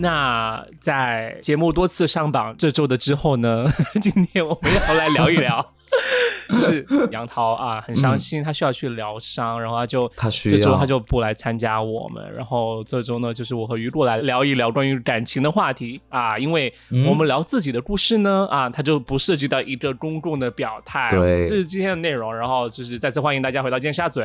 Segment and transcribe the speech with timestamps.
[0.00, 3.66] 那在节目多次上榜这周的之后呢，
[4.00, 5.74] 今天我们要来聊一聊。
[6.50, 16.72] 就是杨桃啊，很伤心，他需要去疗伤，然后他就他需这周他就不来参加我们，然后这周呢，就是我和于露来聊一聊关于感情的话题啊，因为
[17.08, 21.46] 我们聊自己的故事呢啊，它就不涉及到一个公共的表态，对。
[21.46, 24.20] 这是今天的内容，然后就是再次欢迎大家回到尖沙咀，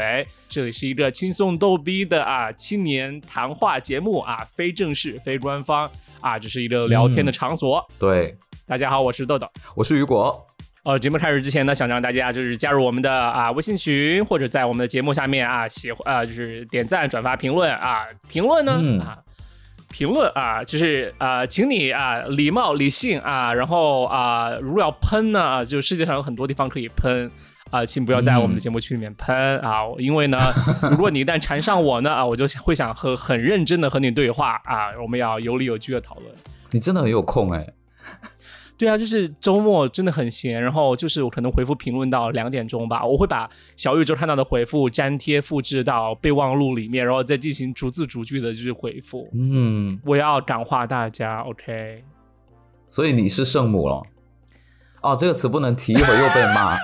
[0.50, 5.90] 这里是一个轻松逗逼的啊青年谈话节目啊，非正式非官方
[6.22, 7.86] 啊，只是一个聊天的场所。
[8.00, 9.48] 对，大家好，我是豆豆。
[9.76, 10.46] 我是雨果，
[10.86, 19.18] 呃，节目开始之前呢，想让大家就是加入我们的啊微信群，或者在我们的节目下面啊喜欢啊就是点赞、转发、评论啊，评论呢、嗯啊。
[19.90, 27.32] 评论啊，就是啊，请你啊，礼貌理性啊，然后啊，如果要喷呢，啊就世界上有很多地方可以喷
[27.72, 30.38] 啊，请不要在我们的节目区里面喷、啊，因为呢，
[30.92, 36.28] 如果你一旦缠上我呢，啊，我就会想和很认真的和你对话啊，我们要有理有据的讨论。
[36.72, 37.66] 你真的很有空哎、
[38.78, 49.30] 对啊，就是周末真的很闲，然后就是我可能回复评论到两点钟吧，我会把小宇宙看到的回复粘贴复制到备忘录里面，然后再进行逐字逐句的就是回复。
[49.34, 52.04] 嗯，我要感化大家，OK？
[52.88, 54.04] 所以你是圣母了。
[55.02, 56.74] 哦，这个词不能提，一会儿又被骂。
[56.74, 56.80] 啊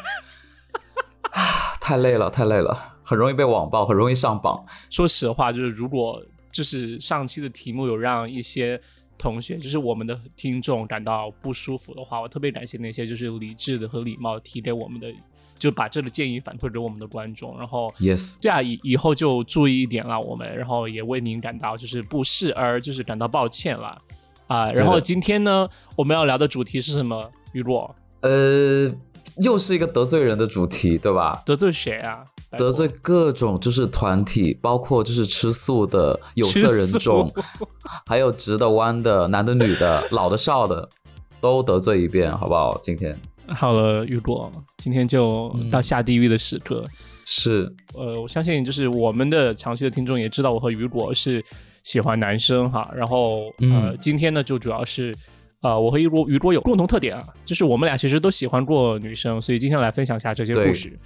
[1.79, 4.63] 太累了，太累了，很容易被网暴，很容易上榜。
[4.89, 8.79] 说实话，就是如果就是上期的题目有让一些
[9.21, 15.13] 同学，就是我们的听众感到不舒服的话，我特别感谢那些就是理智的和礼貌提给我们的，
[15.59, 24.01] 就把这个建议反馈给我们的观众，然后 Yes，对啊，以以后就注意一点了，我们，然后也为您感到就是不适而就是感到抱歉了
[24.47, 27.31] 啊、然后今天呢，我们要聊的主题是什么？
[27.53, 28.91] 雨果呃，
[29.37, 31.41] 又是一个得罪人的主题，对吧？
[31.45, 32.25] 得罪谁啊？
[32.57, 37.31] 得罪各种就是团体，包括就是吃素的、有色人种，
[38.05, 40.87] 还有直的、弯的、男的、女的、老的、少的，
[41.39, 42.77] 都得罪一遍，好不好？
[42.81, 43.17] 今天
[43.47, 46.83] 好了，雨果，今天就到下地狱的时刻。
[47.25, 51.41] 是呃，我相信就是我们的长期的听众也知道，我和雨果是
[51.83, 52.91] 喜欢男生哈。
[52.93, 55.15] 然后呃，嗯今天呢就主要是
[55.61, 60.97] 呃，我和雨果雨果有共同特点啊，就是我们俩其实都喜欢过女生，所以今天来分享一下这些故事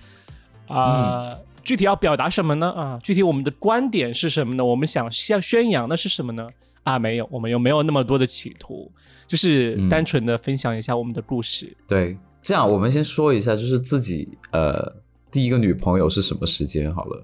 [0.67, 1.35] 啊。
[1.63, 2.69] 具体要表达什么呢？
[2.71, 4.63] 啊，具体我们的观点是什么呢？
[4.63, 6.47] 我们想要宣扬的是什么呢？
[6.83, 8.91] 啊，没有，我们又没有那么多的企图，
[9.25, 11.75] 就是嗯单纯的分享一下我们的故事。
[11.87, 12.15] 对。
[12.43, 14.95] 这样，我们先说一下，就是自己呃
[15.31, 17.23] 第一个女朋友是什么时间好了。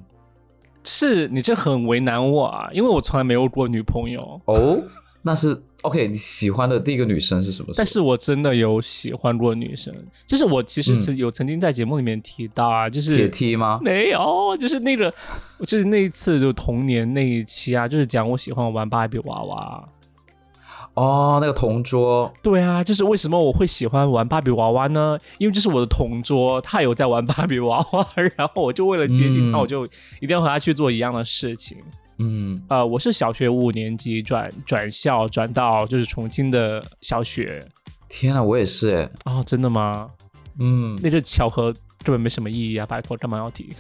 [0.84, 4.42] 是你这很为难我啊，因为我从来没有过女朋友。
[4.46, 4.82] 哦，
[5.22, 6.08] 那是 OK。
[6.08, 7.74] 你喜欢的第一个女生是什么？
[7.78, 9.94] 但是我真的有喜欢过女生，
[10.26, 13.80] 就是我其实有曾经在节目里面提到啊，就铁是梯吗？
[13.84, 15.14] 没有，就是那个，
[15.66, 19.90] 就是那一次就童年那一期啊，就是讲我喜欢玩芭比娃娃。
[20.94, 25.18] 哦，那个同桌，对啊，就是为什么我会喜欢玩芭比娃娃呢？
[25.38, 28.06] 因为这是我的同桌，他有在玩芭比娃娃，
[28.36, 29.86] 然后我就为了接近他，嗯我就
[30.20, 31.78] 一定要和他去做一样的事情。
[32.22, 37.60] 嗯，呃，我是小学五年级转转校转到就是重庆的小学
[38.08, 40.12] 天呐，我也是哎，哦，真的吗？
[40.60, 41.74] 嗯，那这巧合
[42.04, 42.86] 根本没什么意义啊！
[42.86, 43.74] 拜托，干嘛要提？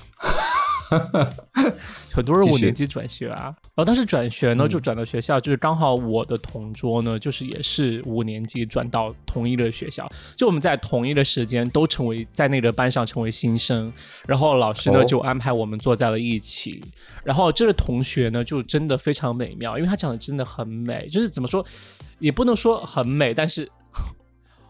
[2.11, 13.91] 很多人五年级转学啊，然后当时转学呢，嗯就转到学校，就是刚好我的同桌呢，就是也是五年级转到同一个学校，就我们在同一的时间都成为在那个班上成为新生，
[14.27, 16.83] 然后老师呢哦就安排我们坐在了一起，
[17.23, 21.65] 然后这个同学呢就真的非常美妙，因为她长得真的很美，就是怎么说，
[22.19, 23.69] 也不能说很美，但是。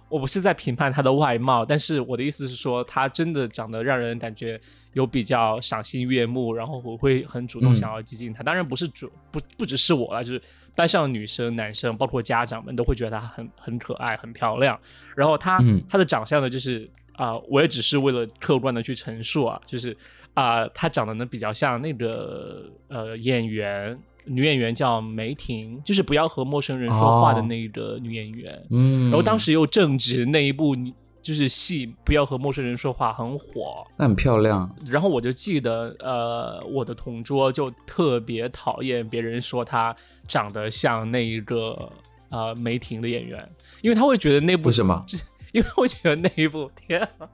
[0.09, 4.59] 我不是在评判她的外貌，但是我的意思是说，她真的长得让人感觉
[4.93, 8.43] 有比较赏心悦目，然后我会很主动嗯想要接近她。
[8.43, 10.41] 当然不是主不不只是我了，就是
[10.75, 14.79] 班上的女生、男生，包括家长们都会觉得她很很可爱、很漂亮。
[15.15, 19.95] 然后她、嗯她的长相呢，就是啊、我也只是为了客观的去陈述啊，就是
[20.33, 23.97] 啊、她长得呢比较像那个呃演员。
[24.23, 28.67] 女演员叫梅婷，就是不要和陌生人说话的哦那个女演员。
[28.69, 30.75] 嗯，然后当时又正值那一部
[31.21, 39.95] 就是戏不要和陌生人说话很火，那很漂亮，然后我就记得呃我的同桌就特别讨厌别人说他
[40.27, 41.91] 长得像那一个
[42.29, 43.47] 呃梅婷的演员，
[43.81, 45.05] 因为他会觉得那部为什么？
[45.53, 47.27] 因为会觉得那一部天、啊，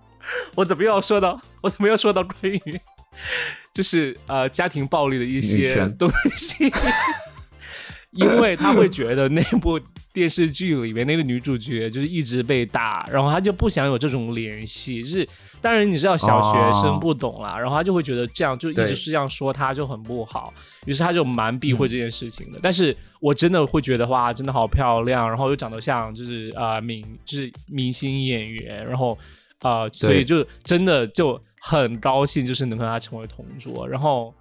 [0.55, 2.59] 我怎么又要说到我怎么又说到关于
[3.73, 6.71] 就是呃家庭暴力的一些东西？
[8.17, 9.79] 因为他会觉得那部
[10.11, 15.01] 电视剧里面那个女主角就是一直被打，然后他就不想有这种联系。
[15.01, 15.27] 就是
[15.61, 20.53] 当然你知道小学生不懂啦，然后他就会觉得这样就一直是这样说他就很不好，
[20.85, 22.59] 于是他就蛮避讳这件事情的。
[22.61, 29.17] 但是我真的会觉得哇，真的好漂亮，然后又长得像就是呃明就是明星演员，然后
[29.61, 34.33] 啊，所以就真的就很高兴，就是能和他成为同桌，然后。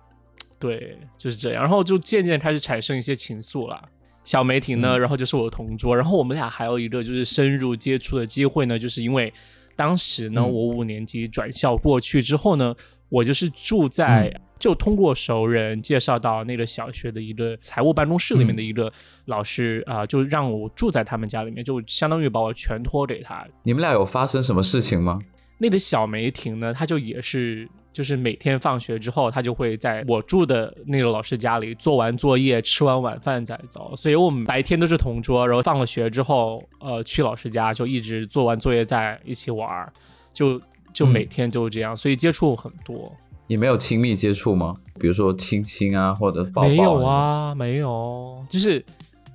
[0.59, 3.81] 对，就是这样，然后就渐渐开始产生一些情愫了。
[4.25, 9.33] 小梅婷呢，然后就是我的同桌，然后我们俩还有一个就是深入接触的机会呢，就是因为
[9.77, 12.75] 当时呢，我五年级转校过去之后呢，
[13.09, 18.93] 我就是住在就通过熟人介绍到那个小学的一个财务办公室里面的一个
[19.27, 23.47] 老师啊，就让我住在他们家里面，就相当于把我全托给他。
[23.63, 25.21] 你们俩有发生什么事情吗？
[25.59, 27.69] 那个小梅婷呢，她就也是。
[27.97, 33.95] 就是每天放学之后，他就会在我住的那个老师家里做完作业、吃完晚饭再走。
[33.97, 39.91] 所以我们白天都是同桌，然后放了学之后，呃，去老师家就一直做完作业在一起玩儿，
[40.31, 40.61] 就
[40.93, 43.11] 就每天都这样，所以接触很多。
[43.47, 44.77] 你没有亲密接触吗？
[45.01, 46.69] 比如说亲亲啊，或者抱抱？
[46.69, 48.45] 没有啊，没有。
[48.47, 48.85] 就是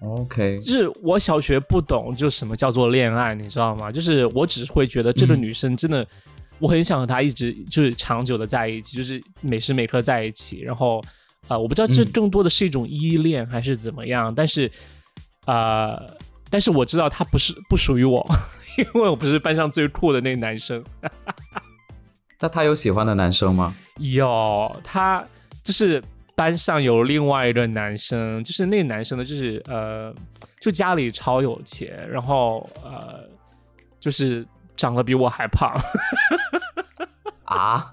[0.01, 3.91] OK，就是我小学不懂，就什么叫做恋爱，你知道吗？
[3.91, 6.05] 就是我只会觉得这个女生真的。
[6.61, 10.61] 我很想和他一直就是长久的在一起，就是每时每刻在一起。
[10.61, 11.03] 然后，
[11.47, 14.71] 呃，我不知道这更多的是一种依恋还是怎么样，但是，
[15.47, 15.91] 呃，
[16.51, 18.23] 但是我知道他不是不属于我，
[18.77, 20.83] 因为我不是班上最酷的那个男生。
[22.39, 23.75] 那他有喜欢的男生吗？
[23.97, 25.25] 有，他
[25.63, 26.01] 就是
[26.35, 30.13] 班上有另外一个男生，就是那个男生呢，就是呃，
[30.59, 33.27] 就家里超有钱，然后呃，
[33.99, 34.45] 就是。
[34.81, 35.71] 长得比我还胖
[37.45, 37.91] 啊！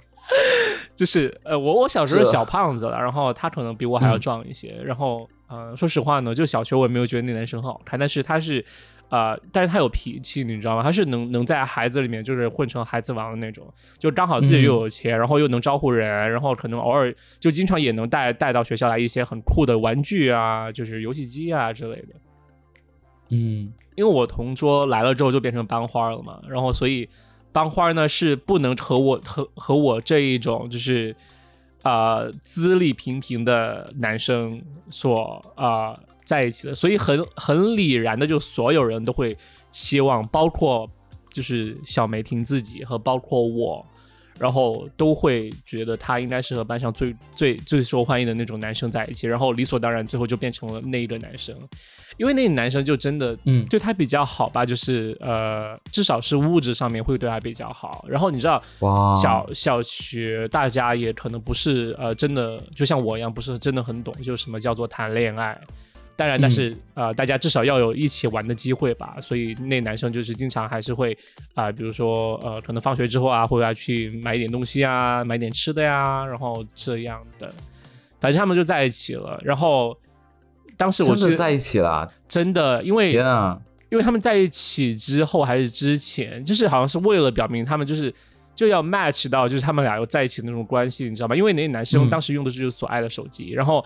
[0.97, 4.75] 就是呃，我我小时候小胖子了，然后他可能比我还要壮一些。
[4.83, 8.65] 然后呃，说实话呢，就小学我也没有觉得那男生很好看，但是他是
[9.11, 10.83] 呃，但是他有脾气，你知道吗？
[10.83, 22.15] 他是能能在孩子里面就是混成孩子王的那种，就刚好自己又有钱，然后又能招呼人，然后可能偶尔就经常也能带带到学校来一些很酷的玩具啊，就是游戏机啊之类的。
[23.29, 27.09] 嗯，因为我同桌来了之后就变成班花了嘛，然后所以
[27.53, 31.15] 班花呢是不能和我和和我这一种就是
[31.83, 35.93] 啊资历平平的男生所啊
[36.25, 39.37] 在一起的，所以很很理然的就所有人都会
[39.71, 40.89] 期望，包括
[41.31, 43.87] 就是小梅婷自己和包括我。
[44.39, 51.55] 然后都会觉得他应该是和班上最最最受欢迎的那种男生在一起，然后理所当然最后就变成了那一个男生，
[52.17, 58.05] 因为那个男生就真的嗯对他比较好吧，就是呃至少是物质上面会对他比较好。
[58.09, 65.61] 然后你知道哇小小学大家也可能不是呃真的就像我一样不是真的很懂，就什么叫做谈恋爱。
[66.19, 69.15] 当然，但是呃，大家至少要有一起玩的机会吧。
[69.21, 71.17] 所以那男生就是经常还是会
[71.55, 77.49] 啊，比如说呃，可能放学之后啊，会要去买一点东西啊，买点吃的呀，然后这样的。
[78.19, 79.41] 反正他们就在一起了。
[79.45, 79.97] 然后
[80.77, 83.57] 当时我真的在一起了，真的，因为天啊，
[83.89, 88.13] 因为他们在一起之后还是之前，就是好像是为了表明他们就是
[88.57, 91.37] 就要 match 到就是他们俩又在一起的那种关系，你知道吗？
[91.37, 93.85] 因为那男生当时用的是所爱的手机，然后。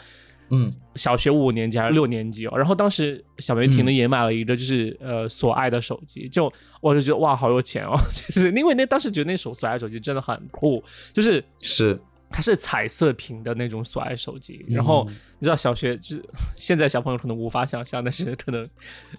[0.55, 6.53] 嗯，小学五年级还是六年级哦，然后当时小梅婷呢也买了一个就是呃索爱的手机，就
[6.83, 10.85] 我就觉得哇好有钱哦， 就是因为那当时觉得那手索爱手机真的很酷，
[11.15, 15.07] 就是是它是彩色屏的那种索爱手机，然后
[15.39, 16.23] 你知道小学就是
[16.55, 18.63] 现在小朋友可能无法想象，但是可能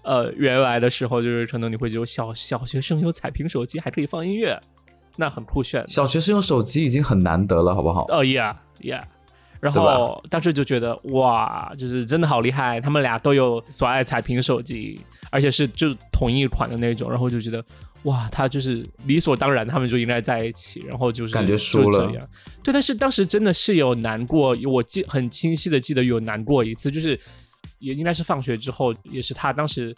[0.04, 4.60] 呃原来的时候就是可能你会觉得小小学生有彩屏手机还可以放音乐，
[5.18, 5.84] 那很酷炫。
[5.88, 8.06] 小学生用手机已经很难得了，好不好？
[8.10, 9.02] 哦，yeah yeah。
[9.64, 15.00] 然后当时就觉得哇，就是真的好厉害，他们俩都有所爱彩屏手机，
[15.32, 17.64] 而且是就同一款的那种，然后就觉得
[18.04, 22.12] 哇，他就是理所当然，他们就应该在一起，然后就是感觉输了，
[22.62, 27.18] 对，但是当时真的是有难过，我记很清晰的记得有难过一次，就是
[27.80, 29.96] 也应该是放学之后，也是他当时。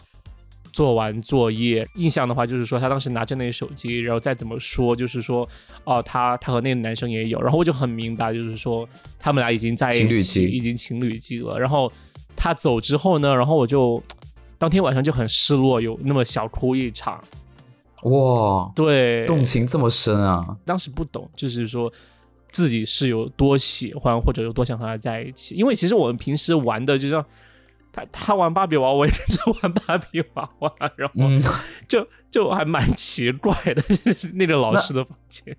[0.76, 5.48] 做完作业，印象的话就是说，他当时拿着那个手机，然后再怎么说，就是说，
[5.84, 8.86] 哦，他他和那个男生也有，然后我就很明白，就是说，
[9.18, 11.58] 他们俩已经在一起，已经情侣期了。
[11.58, 11.90] 然后
[12.36, 14.02] 他走之后呢，然后我就
[14.58, 17.18] 当天晚上就很失落，有那么小哭一场。
[18.02, 20.58] 哇，对，动情这么深啊！
[20.66, 21.90] 当时不懂，就是说
[22.50, 27.24] 自己是有多喜欢或者有多想和他在一起，因为其实我们平时玩的就像。
[27.96, 31.14] 他他玩芭比娃娃，我也跟着玩芭比娃娃，然后
[31.88, 35.56] 就就还蛮奇怪的，就是那个老师的房间。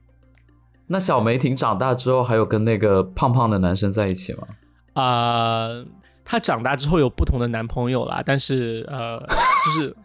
[0.86, 4.48] 那小梅婷长大之后，还有跟那个胖胖的男生在一起吗？
[4.94, 5.84] 啊，
[6.24, 9.20] 她长大之后有不同的男朋友啦，但是呃，
[9.66, 9.96] 就是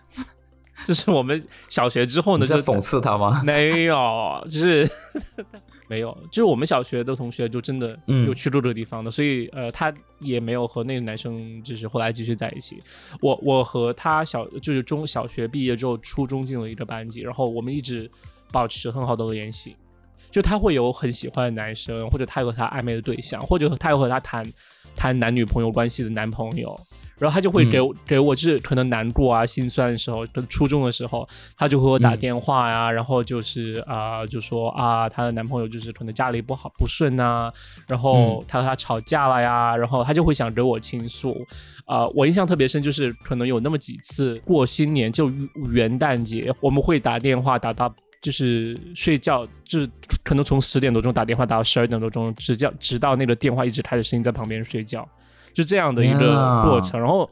[0.86, 3.42] 就是我们小学之后呢，在讽刺他吗？
[3.44, 4.88] 没有，就是
[5.92, 12.78] 没有，就是我们小学的同学就真的嗯有去过这个地方的，所以呃，他也没有和那个男生就是后来继续在一起。
[13.20, 18.10] 我我和他小就是中小学毕业之后，初中进了一个班级，然后我们一直
[18.50, 19.76] 保持很好的联系。
[20.30, 24.50] 就他会有很喜欢的男生，或者他有和他暧昧的对象，或者他有和他谈
[24.96, 26.74] 谈男女朋友关系的男朋友，
[27.22, 37.52] 然后他就会给我、给我就是可能难过啊、心酸的时候，初中的时候，他就会给我打嗯电话呀、然后就是啊、就说啊，她的男朋友就是可能家里不好不顺呐、
[37.86, 41.36] 然后她和他吵架了呀，然后他就会想给我倾诉。
[41.86, 45.30] 啊、我印象特别深，就是可能有那么几次过新年，就
[45.70, 47.94] 元旦节，我们会打电话打到。
[48.20, 49.90] 就是睡觉，就是
[50.22, 55.04] 可能从十点多钟打电话打到十二点多钟，直叫直到那个电话一直开着声音在旁边睡觉，
[55.52, 57.00] 就这样的一个过程。
[57.00, 57.28] 然后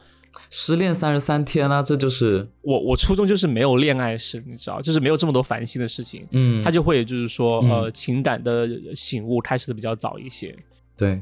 [0.49, 7.69] 失恋三十三天啊，这就是我我初中就是没有恋爱史，你知道，就是没有这么多烦心的事情，嗯，他就会就是说嗯。
[7.69, 10.55] 呃情感的醒悟开始的比较早一些。
[10.95, 11.21] 对，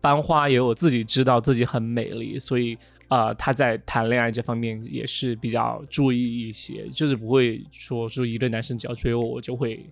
[0.00, 2.76] 班花也有自己知道自己很美丽，所以
[3.08, 9.84] 呃，他在谈恋爱这方面也是比较注意一些，就是不会说说一个男生只要追我，我就会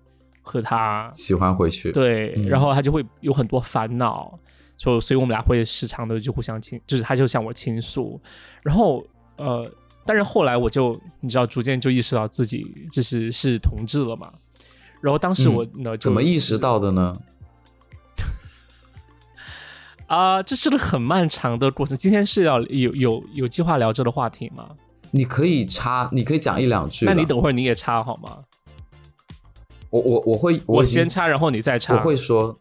[0.42, 2.48] 和他喜欢回去，对，嗯。
[2.48, 4.38] 然后他就会有很多烦恼，
[4.78, 8.18] 所所以我们俩会时常的就互相倾，就是他就向我倾诉，
[8.62, 9.04] 然后
[9.36, 9.70] 呃，
[10.06, 14.32] 但是后来我就你知道，逐渐就意识到自己就是是同志了嘛，
[15.02, 17.12] 然后当时我呢、嗯怎么意识到的呢？
[20.06, 21.94] 啊、这是个很漫长的过程。
[21.94, 24.70] 今天是要有有有计划聊这个话题吗？
[25.10, 27.04] 你可以插，你可以讲一两句。
[27.04, 28.44] 那你等会儿你也插好吗？
[29.90, 31.94] 我我我会我先插，然后你再插。
[31.94, 32.58] 我会说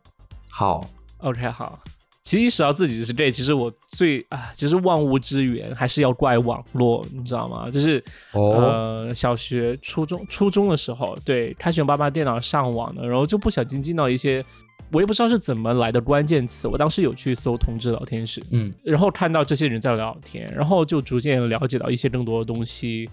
[0.50, 1.79] 好，OK 好。
[2.27, 7.72] 其实意识到自己是 gay，其实我最啊，其实万物之源还是要怪网络，你知道吗？
[7.72, 8.03] 就是
[8.34, 14.43] 哦，呃，小学、初中、初中的时候，对，开始用爸爸电脑上网的，然后就不小心进到一些，
[14.91, 23.10] 我也不知道是怎么来的关键词，我当时有去搜同志聊天室，嗯然后看到这些人在聊天，然后就逐渐了解到一些更多的东西。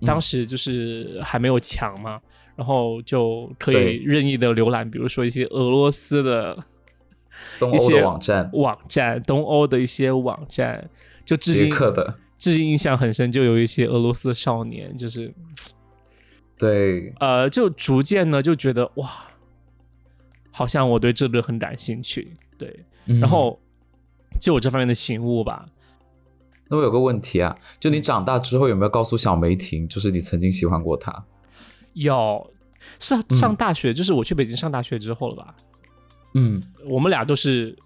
[0.00, 2.18] 嗯当时就是还没有墙嘛，
[2.56, 6.58] 然后就可以任意的浏览，比如说一些俄罗斯的
[7.58, 10.88] 东欧一些的网站，网站、东欧的一些网站，
[11.24, 11.74] 就至捷今
[12.38, 15.32] 至今印象很深，就有一些俄罗斯的少年，就是
[16.58, 19.10] 对，呃，就逐渐呢就觉得哇，
[20.50, 23.20] 好像我对这个很感兴趣，对，嗯。
[23.20, 23.60] 然后
[24.40, 25.68] 就有这方面的醒悟吧。
[26.68, 31.24] 那我有个问题啊，就你长大之后有没有告诉小梅婷，就是你曾经喜欢过她？
[31.92, 32.52] 有。
[32.98, 33.36] 上嗯。
[33.36, 35.54] 上大学，就是我去北京上大学之后了吧？
[36.34, 37.76] 嗯我们俩都是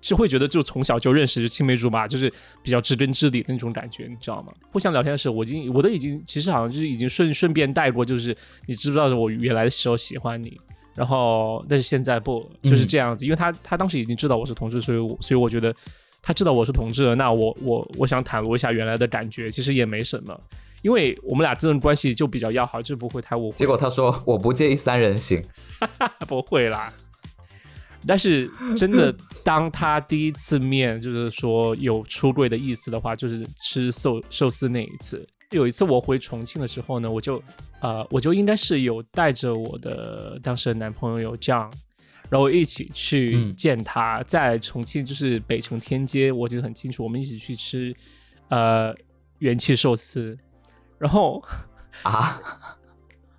[0.00, 4.52] 就会觉得就从小就认识，就青梅竹马，就是比较知根知底的那种感觉，你知道吗？
[4.72, 8.36] 互相聊天的时候，我已经我都已经其实好像就是已经顺顺便带过，就是
[8.66, 10.60] 你知不知道我原来的时候喜欢你，
[10.94, 15.74] 然后但是现在不就是这样子，因为他他当时已经知道我是同志，所以我所以我觉得
[16.20, 20.38] 他知道我是同志了，那我我我想袒露一下原来的感觉，其实也没什么。
[20.82, 23.56] 因为我们俩这种关系就比较要好，就不会太误会。
[23.56, 25.40] 结果他说我不介意三人行，
[26.26, 26.92] 不会啦。
[28.06, 35.24] 但是真的，当他第一次面就是说有出柜的意思的话，就是吃寿寿司那一次。
[35.50, 37.42] 有一次我回重庆的时候呢，我就
[37.80, 41.70] 呃，我就应该是有带着我的当时的男朋友有这样，
[42.30, 47.94] 然后一起去见他，在重庆就是北城天街，我记得很清楚，我们一起去吃
[48.48, 48.94] 呃
[49.40, 50.34] 元气寿司，
[50.98, 51.44] 然后
[52.02, 52.40] 啊，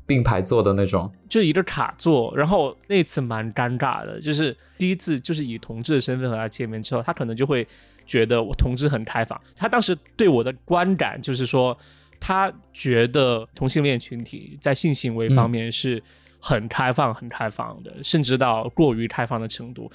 [0.05, 7.65] 并排坐的那种，就一个卡座，然后那次蛮尴尬的，就是第一次就是以同志的身份和他见面之后，他可能就会
[8.05, 9.39] 觉得我同志很开放。
[9.55, 11.77] 他当时对我的观感就是说，
[12.19, 16.03] 他觉得同性恋群体在性行为方面是
[16.39, 19.89] 很开放、很开放的，甚至到过于开放的程度。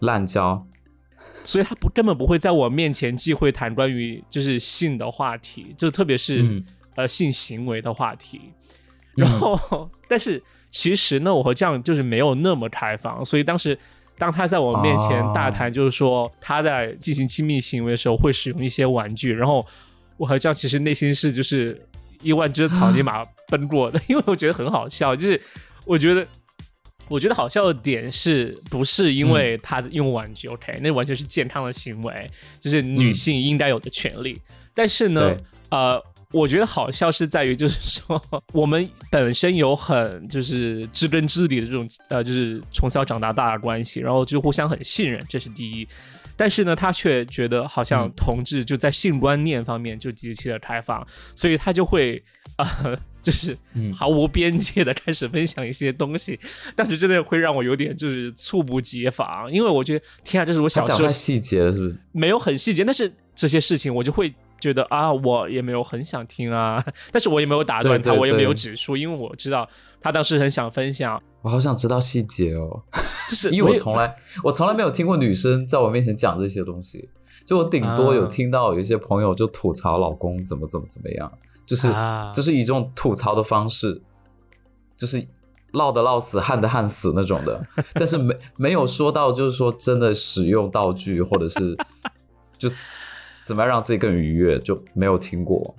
[0.00, 0.66] 滥交，
[1.42, 8.38] 所以他不根本不会在我面前忌讳谈关于就是性的话题，就特别是、嗯呃性行为的话题。
[9.14, 13.78] 然后，但是其实呢，我和这样就是没有那么开放，所以当时
[14.18, 19.66] 当他在我面前大谈，就是说他在进行亲密行为的时候会使用一些玩具，然后
[20.16, 21.80] 我和这样其实内心是就是
[22.22, 25.40] 一万只草泥 马奔过的，因为我觉得很好笑，就是
[25.84, 26.26] 我觉得。
[27.08, 34.40] 我觉得好笑的点是不是因为他用玩具、o k 那完全是健康的行为，就是女性应该有的权利。
[34.72, 35.36] 但是呢，
[35.68, 36.02] 呃，
[36.32, 38.20] 我觉得好笑是在于，就是说
[38.52, 45.86] 我们本身有很就是知根知底的这种呃，就是从小长大大的关系，然后就互相很信任，这是第一。
[46.34, 52.20] 但是呢，他却觉得好像同志就在性观念方面就极其的开放，所以他就会
[52.56, 53.56] 呃， 就是
[53.94, 56.40] 毫无边界的开始分享一些东西。
[56.74, 64.32] 但是真的会让我有点就是猝不及防，因为我觉得天啊，这是我小时候细节是不是没有很细节，但是这些事情我就会。
[64.62, 69.68] 觉得啊，我也没有很想听啊， 但是我也没有打断他，我也没有指出，因为我知道
[70.00, 71.20] 他当时很想分享。
[71.42, 72.80] 我好想知道细节哦，
[73.28, 74.14] 就是 因为我从来
[74.44, 77.08] 我从来没有听过女生在我面前讲这些东西，
[77.44, 81.32] 就我顶多有听到有一些朋友就吐槽老公怎么怎么怎么样，
[81.66, 81.92] 就是
[82.32, 84.00] 就是以这种吐槽的方式，
[84.96, 85.26] 就是
[85.72, 87.60] 唠的唠死，旱的旱死那种的，
[87.94, 91.76] 但是没没有说到就是说真的使用道具或者是
[92.56, 92.70] 就。
[93.44, 94.58] 怎么样让自己更愉悦？
[94.58, 95.74] 就没有听过。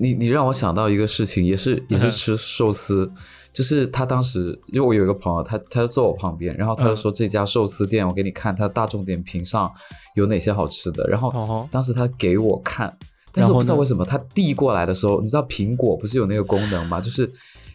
[0.00, 3.10] 你你让我想到一个事情，也是也是吃寿司，
[3.52, 9.68] 就是他当时因为我有一个朋友，他他就坐我旁边，然后他就说这家寿司店，我给你看他大众点评上
[10.14, 11.04] 有哪些好吃的。
[11.08, 12.96] 然后当时他给我看，
[13.32, 17.00] 但是我不知道为什么他递过来的时候，你知道苹果不是有那个功能吗？
[17.00, 17.28] 就是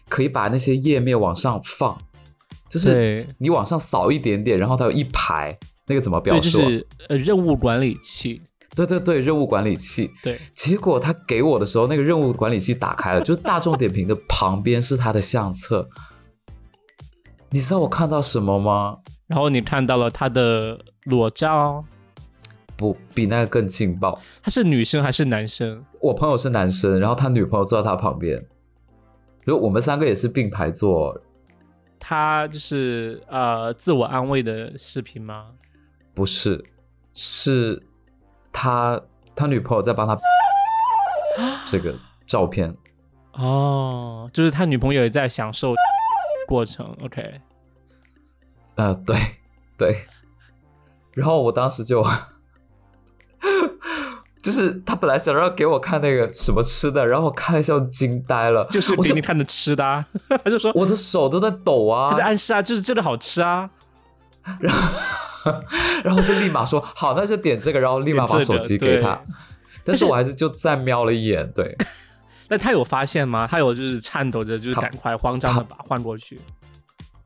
[0.08, 1.94] 可以把那些页面往上放，
[2.70, 5.54] 就是你往上扫一点点，然后它有一排，
[5.86, 6.42] 那个怎么表述？
[6.42, 8.40] 就是呃任务管理器。
[8.74, 10.10] 对对对，任务管理器。
[10.22, 15.88] 对，结果他给我的时候，那个任务管理器打开了，就是大众点评的旁边是他的相册。
[17.50, 18.98] 你知道我看到什么吗？
[19.26, 21.84] 然后你看到了他的裸照，
[22.76, 24.20] 不比那个更劲爆。
[24.42, 25.84] 他是女生还是男生？
[26.00, 28.44] 我朋友是男生，然后他女朋友坐在他旁边，
[29.44, 31.18] 如果我们三个也是并排坐。
[31.98, 35.46] 他就是呃自我安慰的视频吗？
[36.12, 36.62] 不是，
[37.14, 37.82] 是。
[38.54, 38.98] 他
[39.34, 40.16] 他女朋友在帮他
[41.66, 41.94] 这个
[42.24, 42.74] 照片。
[43.32, 45.74] 哦，就是他女朋友也在享受
[46.46, 46.96] 过程。
[47.02, 47.40] OK，
[48.76, 49.16] 呃，对
[49.76, 50.06] 对，
[51.14, 52.06] 然后我当时就
[54.40, 60.06] 就是他本来想让给我看那个什么吃的，然后我看了一下，惊呆了，就是给你看的吃的，啊。
[60.44, 63.68] 他就说我的手都在抖啊，他在暗示啊，就是这个好吃啊，
[64.60, 64.80] 然后。
[66.04, 69.20] 然后就立马说好，那就点这个，然后立马把手机给他。
[69.84, 71.76] 但是我还是就再瞄了一眼，对。
[72.48, 73.46] 但他有发现吗？
[73.46, 76.40] 他有就是颤抖着，就是赶快慌张的把换过去。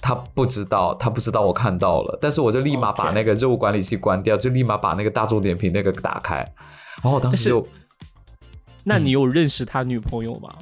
[0.01, 6.37] 他不知道，他不知道我看到了，但是我就立马把那个任务管理器关掉，就立马把那个大众点评那个打开。
[6.37, 7.67] 然后我当时就，
[8.85, 10.55] 那你有认识他女朋友吗？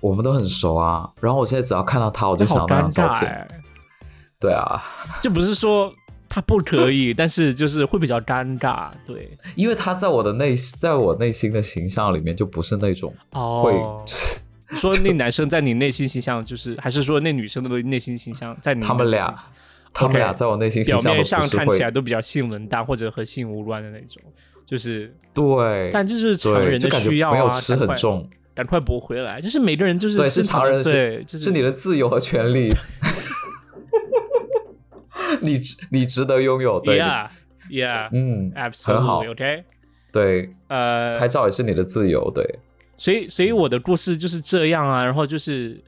[0.00, 1.10] 我们都很熟啊。
[1.20, 3.48] 然后我现在只要看到他，我就想到那张照片。
[4.40, 4.82] 对啊，
[5.20, 5.92] 就不是说。
[6.34, 13.74] 他不可以， 但是就是会比较尴尬，对，因为他在我的内，在我内心的形象里面就不是那种会。
[14.70, 18.80] 你 说那男生在你内心形象，就是还是说那女生的内心形象在你？
[18.80, 19.34] 他们俩，
[19.92, 20.32] 他们俩？
[20.32, 24.22] 在我内心形象表面上看起来都比较性冷淡或者和性无关的那种，
[24.64, 25.14] 就是。
[25.34, 32.68] 对，但就是常人的需要啊，没有吃很重，赶快驳回来，就是每个人就是对是常人对，就是你的自由和权利。
[35.40, 39.64] 你值，你值得拥有，对，Yeah，Yeah，嗯，Absolutely，很好，OK，
[40.12, 42.58] 对，呃，拍照也是你的自由，对，
[42.96, 45.80] 所以，所以我的故事就是这样啊，然后就是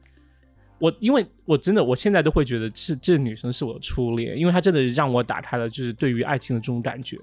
[0.79, 7.17] 我，因为我真的，我现在都会觉得，是这女生是我的初恋，因为她真的让我打开了，就是对于爱情的这种感觉，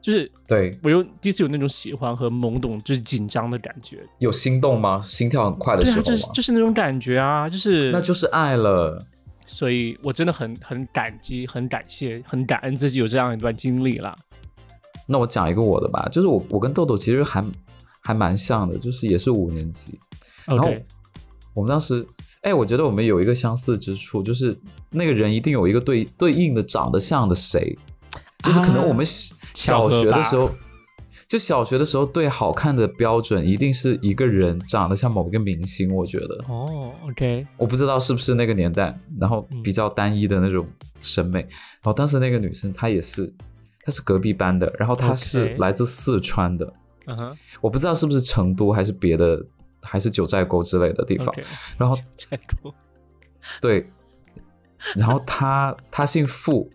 [0.00, 0.76] 就是对。
[0.82, 5.02] 我有第一次有那种喜欢和懵懂，就是紧张的感觉，有心动吗？
[5.04, 6.02] 心跳很快的时候吗？
[6.02, 9.04] 就是就是那种感觉啊，就是那就是爱了。
[9.52, 14.16] 所以我真的很很感激、很感谢、很感恩自己有这样一段经历了。
[15.06, 17.44] 那我讲一个我的吧，就是我我跟豆豆其实还
[18.00, 19.98] 还蛮像的，就是也是五年级。
[20.46, 20.70] 然后
[21.52, 22.06] 我们当时，
[22.42, 24.56] 哎，我觉得我们有一个相似之处，就是
[24.90, 27.76] 那个人一定有一个对对应的长得像的谁，
[28.44, 29.04] 就是可能我们
[29.54, 30.48] 小学的时候。
[31.30, 35.94] 就小学的时候，对好看的标准一定是一个人长得像某一个明星。
[35.94, 40.66] 我觉得哦，OK，我不知道是不是那个年代，然后比较单一的那种
[41.00, 41.42] 审美。
[41.42, 43.32] 然后当时那个女生她也是，
[43.84, 46.74] 她是隔壁班的，然后她是来自四川的，
[47.06, 49.40] 嗯哼，我不知道是不是成都还是别的，
[49.82, 51.32] 还是九寨沟之类的地方。
[51.78, 52.74] 然后九寨沟，
[53.60, 53.88] 对，
[54.96, 56.68] 然后她她姓傅。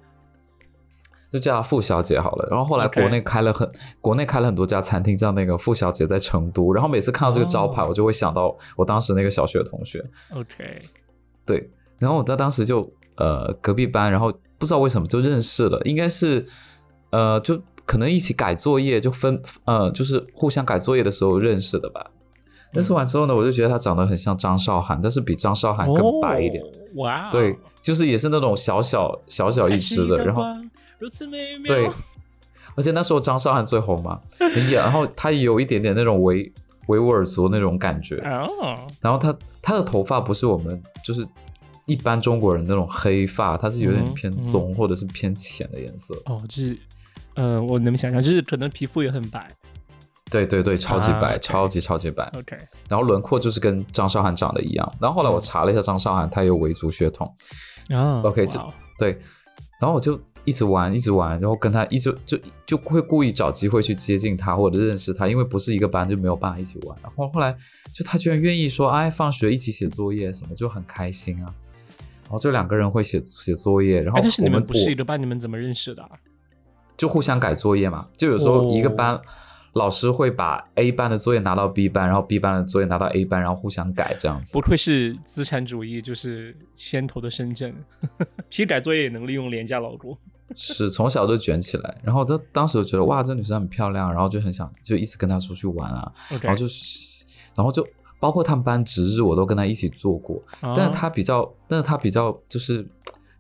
[1.36, 2.48] 就叫她傅小姐好了。
[2.50, 3.70] 然后后来国内开了很
[4.00, 6.72] 国内开了很多家餐厅，叫那个傅小姐在成都。
[6.72, 10.02] 然后每次看到这个招牌，我就会想到我当时那个小学同学。
[10.34, 10.82] OK，
[11.46, 11.70] 对。
[12.00, 16.46] 然后我在当时就呃隔壁班，然后不知道为什么就认识了，应该是
[17.10, 22.12] 呃就可能一起改作业，就分呃就是互相改作业的时候认识的吧。
[22.72, 26.62] 认识完之后呢，我就觉得他长得很像张韶涵，但是比张韶涵更白一点。
[26.96, 30.44] 哇，对，就是也是那种小小小小一只的，然后
[31.68, 31.90] 对，
[32.76, 36.52] 而且那时候张韶涵最红嘛，很野， 然后她也有一点点那种维
[36.88, 38.16] 维吾尔族那种感觉，
[39.02, 41.26] 然后她她的头发不是我们就是
[41.88, 46.16] 一般中国人那种黑发，他是有点偏棕或者是偏浅的颜色。
[46.26, 46.78] 哦，就是，
[47.36, 49.48] 嗯，我能想象，就是可能皮肤也很白。
[50.32, 52.24] 对对对，超级白，超级超级白。
[52.36, 52.58] OK，
[52.90, 54.96] 然后轮廓就是跟张韶涵长得一样。
[55.00, 57.32] 然后后来我查了一下张韶涵，她有维族血统。
[57.90, 58.44] 啊，OK，
[58.98, 59.12] 对。
[59.80, 66.98] 然后我就一直玩，一直玩，然后跟他一直就就会故意找机会去接近他或者认识他，因为不是一个班就没有办法一起玩。
[67.04, 67.54] 然后后来
[67.94, 71.52] 就他居然愿意说，哎，放学一起写作业什么，就很开心啊。
[72.24, 76.08] 然后就两个人会写写作业，然后但是你们不是一个班，你们怎么认识的？
[76.96, 79.20] 就互相改作业嘛，就有时候一个班。
[79.74, 84.54] 老师会把 A 班的作业拿到 B 班，然后 B 班的作业拿到 A 班，然后互相改这样子。
[84.54, 87.76] 不愧是资产主义就是先头的深圳，
[88.48, 90.18] 批改作业也能利用廉价劳工。
[90.54, 96.66] 是从小就卷起来，然后他当时就觉得哇，这女生很漂亮，然后就很想就一直跟她出去玩啊，然后就
[97.56, 97.86] 然后就
[98.20, 102.88] 包括他们班值日我都跟她一起做过，但是她比较，但是她比较就是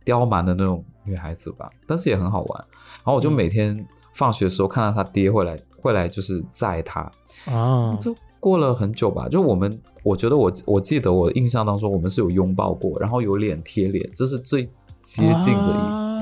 [0.03, 2.65] 刁蛮的那种女孩子吧，但是也很好玩。
[2.97, 5.57] 然后我就每天放学的时候看到她爹会来。
[5.85, 7.01] 会来就是载她
[7.45, 9.29] 啊，就过了很久吧。
[9.29, 9.71] 就我们，
[10.03, 14.65] 我觉得我我记得我印象当中，我们是有拥抱过，然后有脸贴脸，这是最
[15.03, 16.14] 接近的一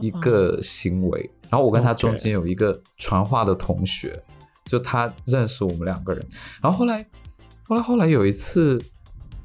[0.00, 1.30] 一个行为。
[1.50, 4.22] 然后我跟他中间有一个传话的同学，
[4.64, 6.26] 就他认识我们两个人。
[6.62, 7.06] 然后后来，
[7.64, 8.80] 后来后来有一次，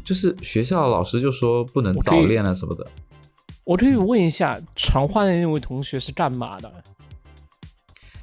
[0.03, 2.87] 就是学校老师就说不能早恋啊什么的。
[3.63, 6.71] 我可以问一下，传话的那位同学是干嘛的？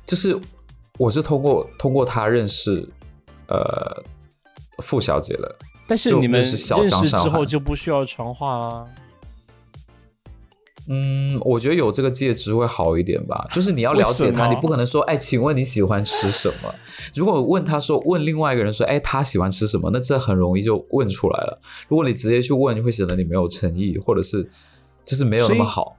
[0.06, 0.38] 就是。
[0.98, 2.84] 我是通过通过他认识，
[3.46, 4.02] 呃，
[4.82, 5.56] 傅小姐的。
[5.86, 8.88] 但是你们认识之后就不需要传话了。
[10.88, 13.46] 嗯，我觉得有这个戒指会好一点吧。
[13.52, 16.74] 就是你要了解他，你不可能说，哎，请问你喜欢吃什么？
[17.14, 19.90] 如果问他说，问另外一个人说，哎，他喜欢吃什么？
[19.92, 21.60] 那这很容易就问出来了。
[21.88, 24.50] 如果你直接去问，会显得你没有诚意，或者是
[25.04, 25.96] 就是没有那么好。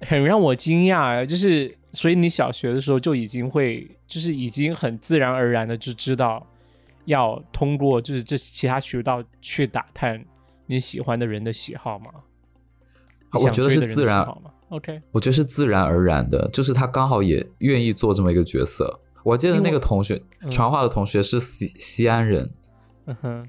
[0.00, 1.76] 很让我惊讶，就是。
[1.94, 6.42] 所以你小学的时候就已经会，就是已经很自然而然的就知道，
[7.04, 10.24] 要通过就是这其他渠道去打探
[10.64, 12.06] 你喜欢的人的喜好吗？
[13.32, 14.26] 我觉得是自然
[14.68, 19.00] ？OK，我觉得是自然而然的，就是他刚好也愿意做这么一个角色。
[19.22, 22.50] 我记得那个同学传话的同学是西西安人，
[23.06, 23.46] 嗯哼，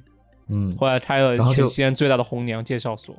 [0.49, 3.15] 嗯，后来开了全西安最大的红娘介绍所，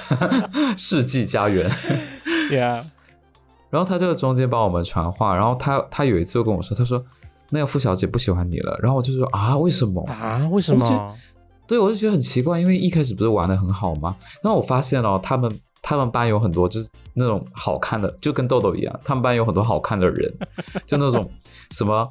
[0.76, 1.70] 世纪佳缘，
[2.50, 2.84] Yeah。
[3.70, 7.04] 然后他就在中间帮我们传话，然后他他有一次就跟我说，他说
[7.50, 10.48] 那个付小姐不喜欢你了，然后我就说啊，为什么啊？
[10.52, 11.16] 为什么？
[11.66, 14.16] 对，我就觉得很奇怪，因为一开始不是玩的很好吗？
[14.42, 15.50] 然后我发现哦，他们
[15.82, 20.32] 他们班有很多就是那种好看的，就跟豆豆一样，他们班有很多好看的人，
[20.86, 21.30] 就那种
[21.70, 22.08] 什么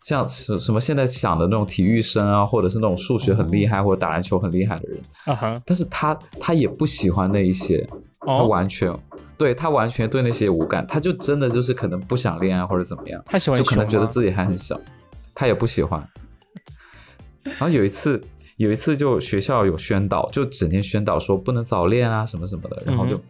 [0.00, 5.00] 像什什么现在想的那种体育生啊，或者是那种数学很厉害或者打篮球很厉害的人。
[5.66, 7.86] 但是他他也不喜欢那一些，
[8.20, 8.92] 他完全。
[9.38, 14.80] 对他完全对那些无感，他就真的就是可能不想恋爱或者怎么样，他喜欢就可能觉得自己还很小，
[15.34, 16.00] 他也不喜欢。
[17.42, 18.22] 然后有一次，
[18.56, 23.20] 有一次就学校有宣导，就整天宣导说不能早恋啊什么什么的，然后就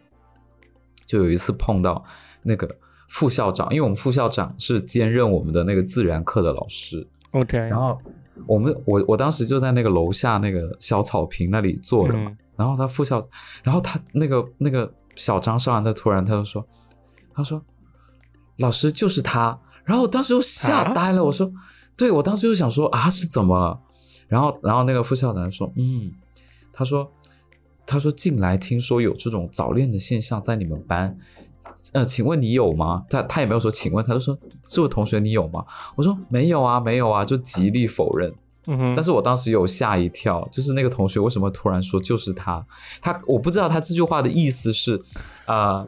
[1.05, 2.03] 就有一次碰到
[2.41, 2.69] 那个
[3.09, 7.97] 副校长，因为我们副校长是兼任我们的那个自然课的老师，OK，然后
[8.47, 13.21] 我们我我当时就在那个楼下那个小草坪那里坐着嘛，然后他副校，
[13.63, 14.91] 然后他那个那个。
[15.15, 16.67] 小张上完，他突然他就说
[17.35, 17.63] ：“他说
[18.57, 19.55] 老师就是他。”
[19.85, 21.23] 然后我当时就吓呆了。
[21.23, 21.53] 我说
[21.95, 23.79] ：“对，我当时就想说啊，是怎么了？”
[24.33, 26.11] 然后，然后那个副校长说：“嗯，
[26.73, 27.11] 他说，
[27.85, 31.15] 他说近来听说有这种早恋的现象在你们班，
[31.93, 34.35] 呃，请问你有吗？”他他也没有说请问，他就说
[34.67, 35.63] ：“这位同学你有吗？”
[35.95, 38.33] 我说：“没有啊，没有啊。”就极力否认。
[38.65, 42.65] 嗯哼，但是我当时有吓一跳，就是那个同学为什么突然说就是他？
[43.01, 44.99] 他我不知道他这句话的意思是，
[45.45, 45.85] 啊，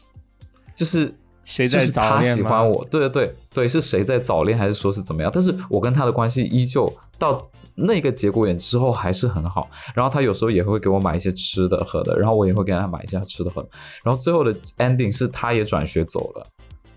[0.76, 2.84] 就是谁在他喜欢我？
[2.90, 5.30] 对对对对，是谁在早恋还是说是怎么样？
[5.34, 6.86] 但是我跟他的关系依旧
[7.18, 9.68] 到那个节骨眼之后还是很好。
[9.94, 13.68] 然后他有时候也会给我买一些吃的喝的，然后我也会给他买一些吃的喝的。
[14.02, 16.46] 然后最后的 ending 是他也转学走了，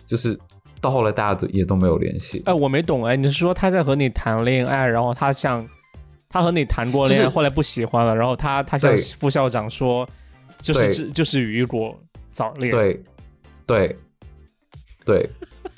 [0.05, 0.39] 就是。
[0.81, 2.43] 到后来，大家都也都没有联系。
[2.45, 5.67] 哎，我没懂哎，你是说他在和你谈恋爱，然后他想
[6.29, 10.07] 他和你谈过恋爱，后来不喜欢了，然后他他向副校长说，
[10.59, 11.97] 就是就是雨果
[12.31, 12.69] 早恋。
[12.69, 13.03] 对
[13.65, 13.95] 对
[15.03, 15.27] 对，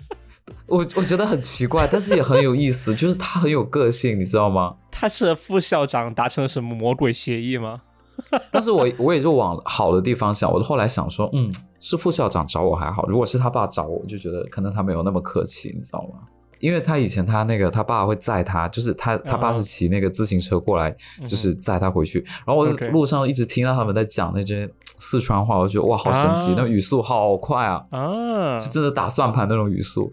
[0.68, 4.76] 我我觉得很奇怪，但是也很有意思，就是他很有个性，你知道吗？
[5.00, 7.82] 他是副校长达成了什么魔鬼协议吗？
[8.52, 16.22] 但是我我也就往好的地方想，我后来想说，嗯，是副校长找我还好，如果是他爸找我，就觉得可能他没有那么客气，你知道吗？
[16.60, 20.96] 因为他以前他那个他爸会载他，就是他他爸是骑那个自行车过来，
[21.28, 22.20] 就是载他回去。
[22.48, 30.12] 然后我路上一直听到他们在讲那些四川话，我觉得哇，好神奇，那语速好快啊，啊，就真的打算盘那种语速。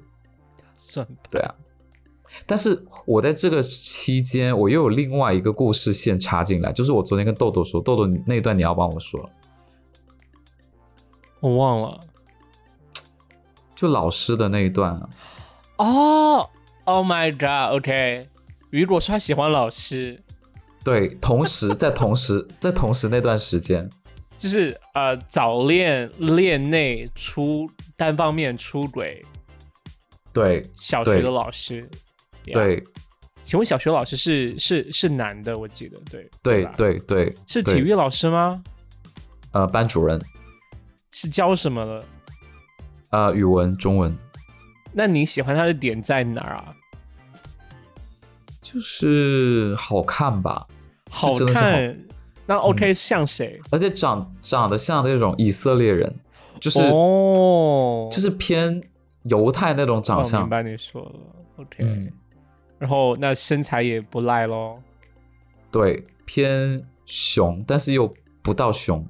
[0.77, 1.55] 算对啊。
[2.45, 9.31] 但是我在这个期间，我又有另外一个故事线插进来，就是我昨天跟豆豆说，豆豆那段你要帮我说，
[11.41, 12.01] 我忘了，
[13.75, 15.09] 就老师的那一段啊。
[15.77, 16.49] 哦
[16.85, 18.27] ，Oh my God，OK，
[18.71, 20.23] 雨果说他喜欢老师，
[20.83, 23.91] 对，同时在同时在同时那段时间，
[24.39, 29.23] 就是呃早恋恋内出单方面出轨，
[30.33, 31.87] 对，小学的老师。
[32.53, 32.85] 对，
[33.43, 35.57] 请问小学老师是是是男的？
[35.57, 38.63] 我记得，对对对对，是体育老师吗？
[39.53, 40.21] 呃，班主任
[41.11, 42.05] 是教什么的？
[43.11, 44.17] 呃，语文、中文。
[44.93, 46.75] 那你喜欢他的点在哪儿啊？
[48.61, 50.67] 就是好看吧，
[51.11, 51.97] 好看。
[52.47, 53.61] 那 OK 像谁？
[53.71, 56.21] 而且长长得像那种以色列人，
[56.61, 58.83] 就是哦，就是偏
[59.23, 60.43] 犹太那种长相。
[60.43, 61.13] 明白你说了
[61.57, 62.13] ，OK。
[62.85, 64.79] 然后那身材也不赖咯，
[65.73, 69.03] 对，偏熊，但是又不到熊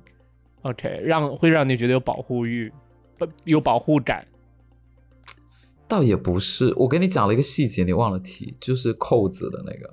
[0.62, 2.72] ，OK，让会让你觉得有保护欲，
[3.18, 4.24] 不有保护感，
[5.88, 6.72] 倒也不是。
[6.76, 9.92] 我跟你讲了一个细节，你忘了提，就是扣子的那个。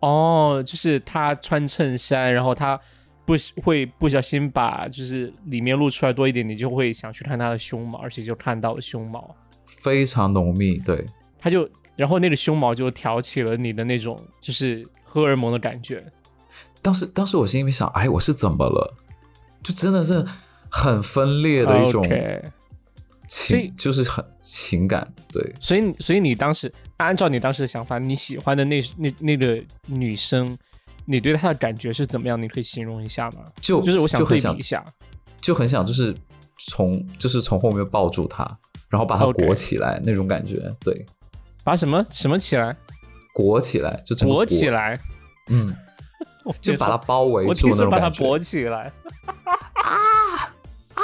[0.00, 2.78] 哦，就是他穿衬衫，然后他
[3.24, 9.34] 不会不小心把就是里面露出来多一点，你就会想去看他的胸毛，而且就看到了胸毛，
[9.64, 11.06] 非常浓密，对，
[11.38, 11.66] 他就。
[11.96, 16.04] 然后那个胸毛就挑起了你的那种就是荷尔蒙的感觉。
[16.82, 18.94] 当时当时我心里面想，哎，我是怎么了？
[19.62, 20.24] 就真的是
[20.70, 22.06] 很分裂的一种
[23.26, 25.12] 情，就是很情感。
[25.32, 30.56] 对，所以所以你当时按照你当时的想法，你喜欢的那那那个女生，
[31.04, 32.40] 你对她的感觉是怎么样？
[32.40, 33.46] 你可以形容一下吗？
[33.60, 34.84] 就就是我想对比一下，
[35.40, 36.14] 就很想就是
[36.68, 38.46] 从就是从后面抱住她，
[38.88, 40.72] 然后把她裹起来那种感觉。
[40.80, 41.04] 对。
[41.66, 42.76] 把什么什么起来，
[43.34, 44.96] 裹起来就 裹起来，
[45.48, 45.74] 嗯，
[46.60, 48.92] 就把它包围住那种把它裹起来，
[49.74, 50.54] 啊
[50.94, 51.02] 啊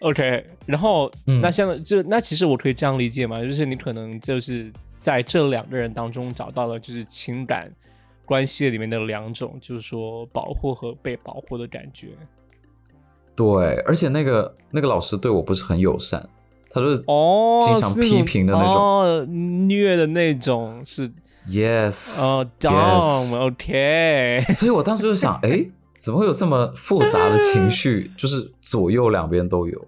[0.00, 7.72] ，OK，然后那像就那其实我可以这样理解嘛，就是你可能就是在这两个人当中找到了就是情感
[8.26, 12.08] 关系里面的两种，就是说保护和被保护的感觉。
[13.34, 16.28] 对，而且那个那个老师对我不是很友善。
[16.70, 21.10] 他是哦，经常批评的那种，哦虐的那种是
[21.48, 24.44] ，yes，哦，down，OK。
[24.54, 25.66] 所以我当时就想，哎，
[25.98, 28.10] 怎么会有这么复杂的情绪？
[28.18, 29.86] 就是左右两边都有。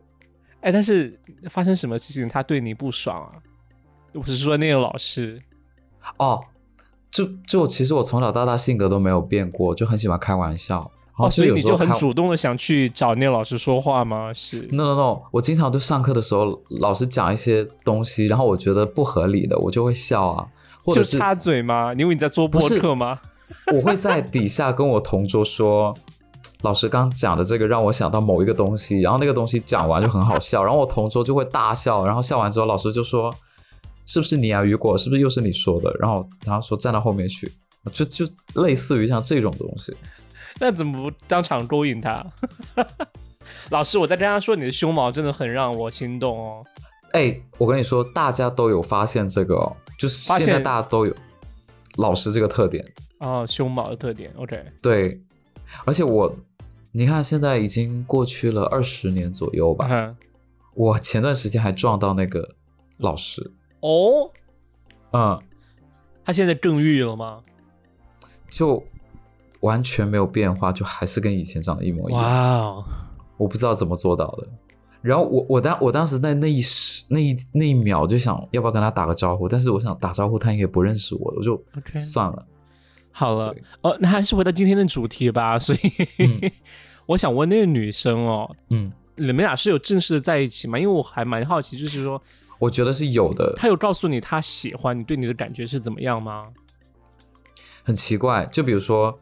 [0.61, 1.19] 哎，但是
[1.51, 3.33] 发生什么事情他对你不爽啊？
[4.15, 5.39] 我是说那个老师。
[6.17, 6.41] 哦，
[7.11, 10.91] 就就其实我从小到大性格都没有变过，就很喜欢开玩笑。
[11.19, 14.33] 哦，所以你就很主动的想去找那个老师说话吗？
[14.33, 20.47] 是？No No No，我经常就上课的时候，老师讲一些东西，然后我觉得不合理的，我就会笑啊，
[20.85, 21.93] 或者是插嘴吗？
[21.95, 23.19] 因为你在做播客吗？
[23.75, 25.93] 我会在底下跟我同桌说，
[26.63, 33.35] 老师刚讲的这个让我想到某一个东西，然后那个东西讲完就很好笑，然后我同桌就会大笑，然后笑完之后，老师就说，
[34.07, 34.97] 是不是你啊，雨果？
[34.97, 35.91] 是不是又是你说的？
[35.99, 37.51] 然后然后说站到后面去，
[37.93, 38.25] 就就
[38.63, 39.97] 类似于像这种东西。
[40.61, 42.25] 那怎么不当场勾引他？
[43.71, 46.65] 老师，我在跟他说你的胸毛真的很让我心动哦。
[47.13, 51.15] 哎，我跟你说，大家都有发现这个哦，就是现在大家都有
[51.97, 52.85] 老师这个特点
[53.19, 54.31] 哦，胸毛的特点。
[54.37, 55.21] OK，对，
[55.87, 56.35] 而且我
[56.93, 60.15] 你看，现在已经过去了二十年左右吧。
[60.75, 62.57] 我前段时间还撞到那个
[62.99, 64.31] 老师哦，
[65.13, 65.41] 嗯，
[66.25, 67.43] 他现在更育了吗？
[68.51, 68.85] 就。
[69.61, 72.23] 完全没有变化，就还是跟以前长得一模一样。
[72.23, 72.85] 哇哦，
[73.37, 74.49] 我不知道怎么做到的。
[75.01, 81.61] 然后我我当我当时在那一时那一那一秒就想要不要跟他打个招呼，但是我想打招呼他应该不认识我，我就
[81.97, 82.47] 算了。
[83.13, 85.59] 好了，哦，那还是回到今天的主题吧。
[85.59, 86.53] 所以
[87.07, 90.79] 我想问那个女生哦，嗯，你们俩是有正式的在一起吗？
[90.79, 92.21] 因为我还蛮好奇，就是说，
[92.59, 93.55] 我觉得是有的。
[93.57, 96.45] 他有告诉你他喜欢你，对你的感觉是怎么样吗？
[97.85, 99.17] 很奇怪，就比如说。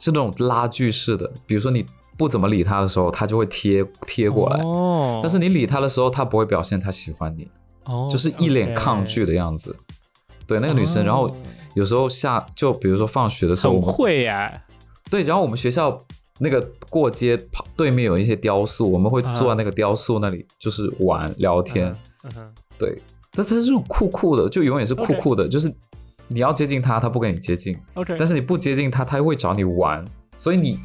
[0.00, 1.86] 是那种拉锯式的，比如说你
[2.18, 4.60] 不怎么理他的时候，他就会贴贴过来。
[4.62, 5.20] 哦。
[5.22, 7.48] 但是你理他的时候，他不会表现他喜欢你。
[7.84, 8.08] 哦。
[8.10, 9.76] 就是一脸抗拒的样子。
[10.46, 11.32] 对，那个女生，然后
[11.74, 14.64] 有时候下就比如说放学的时候，很会呀。
[15.08, 16.04] 对，然后我们学校
[16.38, 21.94] 那个过街旁对面有一些雕塑，我们会坐在那个雕塑那里，就是玩聊天。
[22.24, 23.00] 嗯哼，对，
[23.32, 25.72] 但是这种酷酷的，就永远是酷酷的，就是
[26.30, 27.78] 你要接近他，他不跟你接近。
[27.92, 30.02] OK，但是你不接近他，他又会找你玩，
[30.38, 30.78] 所以你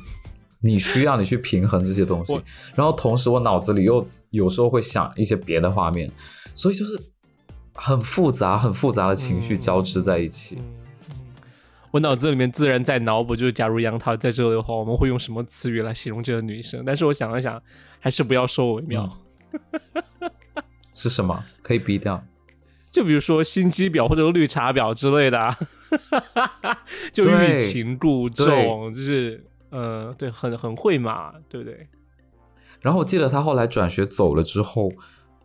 [0.59, 2.33] 你需要你去平衡这些东西。
[2.75, 6.11] 然后同时，我脑子里又有时候会想一些别的画面，
[6.53, 6.99] 所以就是。
[7.77, 10.57] 很复杂、很复杂的情绪交织在一起。
[11.91, 16.83] 我脑子里面自然在脑补，就是假如杨桃在这里的话，我们会用什么词语来形容这个女生？
[16.85, 17.61] 但是我想了想，
[17.99, 19.17] 还是不要说为妙。
[20.93, 21.43] 是什么？
[21.61, 22.23] 可以逼掉？
[22.95, 25.57] 就比如说心机婊或者绿茶婊之类的，
[27.11, 31.87] 就欲擒故纵，就是呃，对，很很会嘛，对不对？
[32.79, 34.89] 然后我记得他后来转学走了之后。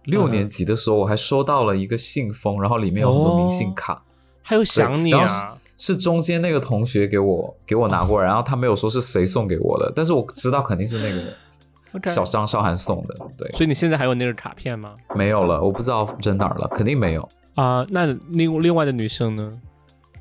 [0.05, 4.03] 六年级的时候，我还收到了一个信封，然后里面有很多明信卡，
[4.43, 11.17] 还有想你啊，是中间那个同学给我给我拿过来，然后他没有说是谁送给我的，但是我知道肯定是那个
[12.01, 13.53] 人小张韶涵送的，对。
[13.53, 14.95] 所以你现在还有那个卡片吗？
[15.15, 17.87] 没有了，我不知道扔哪儿了，肯定没有啊。
[17.91, 19.59] 那另另外的女生呢？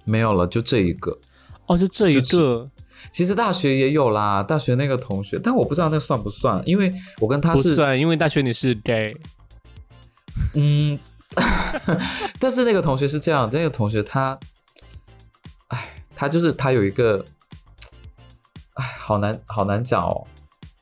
[0.05, 1.17] 没有了，就这一个。
[1.67, 2.69] 哦，就这一个。
[3.11, 9.15] 其实大学也有啦，大学那个同学，但我不知道那算不算，因为我跟他是算，因为大学你是 gay。
[10.55, 10.99] 嗯，
[12.39, 14.37] 但是那个同学是这样，那个同学他，
[15.69, 17.23] 哎，他就是他有一个，
[18.73, 20.27] 哎，好难好难讲哦。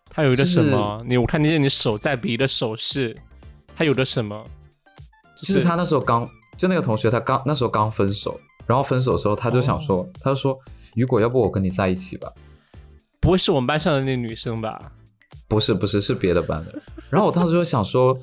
[0.10, 1.03] 他有一个什么？
[1.07, 3.15] 你我看见你手在比的手势，
[3.75, 4.43] 他有的什么？
[5.41, 10.58] 就是他那时候刚就那个同学，他刚那时候刚分手，然后分手的时候他就想说，他就说，
[10.95, 12.32] 雨果要不我跟你在一起吧？
[13.19, 14.80] 不会是我们班上的那女生吧？
[15.47, 18.17] 不是不是是别的班的，然后我当时就想说，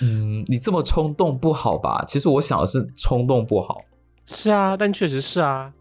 [0.00, 2.04] 嗯，你这么冲动不好吧？
[2.06, 3.80] 其实我想的是冲动不好，
[4.24, 5.72] 是啊，但确实是啊，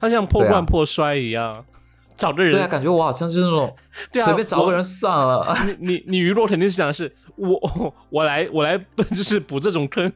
[0.00, 1.64] 他像破罐破摔一样，
[2.22, 3.74] 找个人，对啊，感觉我好像是那种
[4.12, 5.56] 随便找个人算了。
[5.66, 8.78] 你你你雨落肯定是想的是我我来我来
[9.10, 10.12] 就是补这种坑，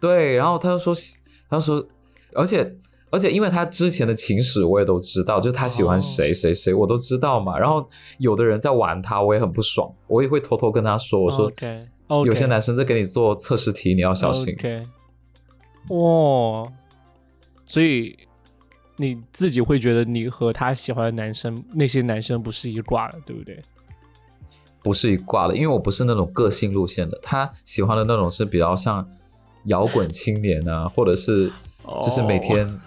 [0.00, 0.94] 对，然后他就说
[1.48, 1.86] 他说，
[2.34, 2.76] 而且。
[3.14, 7.58] 而且因为他之前的情史我也都知道，就他喜欢谁谁谁我都知道嘛。
[7.58, 11.52] 然后有的人在玩他，我也很不爽，我也会偷偷跟他说：“我说，
[12.24, 14.56] 有些男生在给你做测试题，你要小心。”
[15.92, 16.66] 哇，
[17.66, 18.16] 所以
[19.02, 23.60] 你自己会觉得你和他喜欢的男生那些男生不是一挂的，对不对？
[24.82, 29.06] 不是一挂的，因为我不是那种个性路线的，他喜欢的那种是比较像
[29.64, 31.52] 摇滚青年啊，或者是
[32.00, 32.80] 就是每天。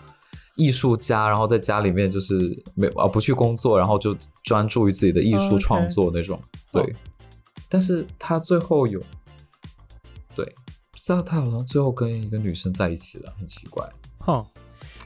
[0.57, 6.41] 艺术家，然后在家里面就是没啊不去工作，然后就专注于自己的艺术创作那种。
[6.71, 6.95] 对，
[7.67, 9.01] 但是他最后有，
[10.33, 13.85] 对，不知道他好像最后跟一个女生在一起了，很奇怪。
[14.19, 14.45] 哼，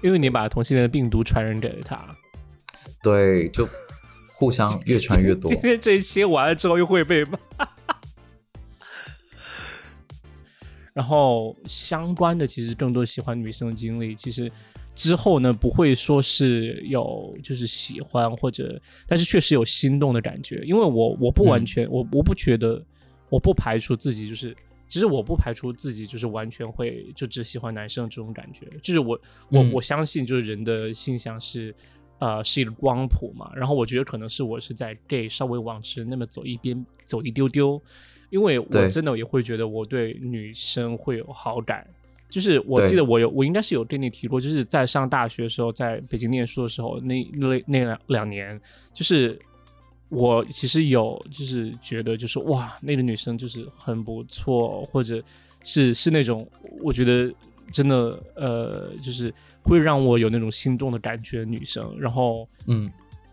[0.01, 2.15] 因为你把同性恋的病毒传染给了他。
[3.01, 3.67] 对，就
[4.33, 5.49] 互相越传越多。
[5.53, 7.39] 今天这些完了之后又会被骂。
[10.93, 14.51] 然后相关的其实更多喜欢女生的经历，其实。
[14.95, 20.61] 之后呢，不会说是有就是喜欢或者，但是确实有心动的感觉。
[20.65, 22.83] 因为我我不完全我我不觉得，
[23.29, 24.53] 我不排除自己就是，
[24.89, 28.65] 其实我不排除自己就是完全会就只喜欢男生这种感觉。
[28.81, 29.17] 就是我
[29.49, 31.73] 我我相信就是人的性向是
[32.17, 33.49] 呃是一个光谱嘛。
[33.55, 37.81] 然后我觉得可能是我是在 gay 稍微往直那么走一边走一丢丢，
[38.31, 41.87] 因为我真的也会觉得我对女生会有好感。
[42.29, 48.61] 就是我记得我有我应该是有跟你提过，就是在上大学的时候，在北京念书的时候，那那那两两年，
[48.93, 49.39] 就是
[50.09, 55.23] 我其实有就是觉得就是哇，那个女生就是很不错，或者
[55.63, 56.47] 是是那种
[56.81, 57.33] 我觉得
[57.71, 61.95] 真的呃，就是会让我有那种心动的感觉女生。
[61.99, 62.89] 然后嗯，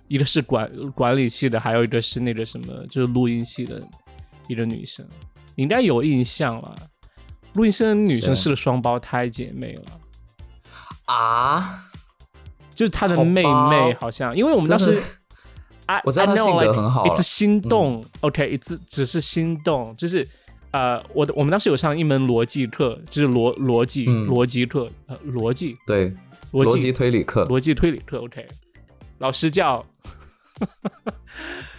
[0.08, 3.82] 一个是管管理系的，还有一个是那个什么，就是录音系的
[4.48, 5.06] 一个女生，
[5.54, 6.76] 你应该有印象了。
[7.54, 9.82] 录音生女生是个双胞胎姐妹了
[11.06, 11.88] 啊，
[12.74, 14.92] 就是她的妹妹好像，因为我们当时
[15.86, 20.26] 啊，我知道他性格很好，一次心动，OK，一次只是心动，就是
[20.72, 26.12] 呃，我的我们当时有上一门逻辑课，就是逻逻辑逻辑课，呃，逻辑对
[26.52, 28.46] 逻辑推理课，逻辑推理课，OK，
[29.18, 29.84] 老师叫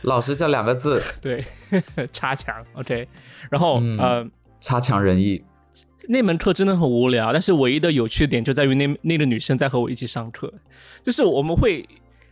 [0.04, 1.44] 老师叫两个字， 对，
[2.14, 3.08] 差强，OK，
[3.50, 4.26] 然后呃，
[4.60, 5.44] 差强人意。
[6.10, 10.54] 那门课真的很无聊，但是唯一的有趣的点就在于那那个女生在和我一起上课，
[11.04, 11.86] 就是我们会，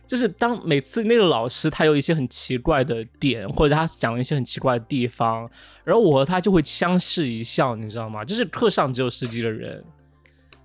[0.06, 5.48] 就是当每次那个老师他有一些很奇怪的点，或者他讲了一些很奇怪的地方，
[5.82, 8.24] 然后我和他就会相视一笑，你知道吗？
[8.24, 9.82] 就是课上只有十几个人，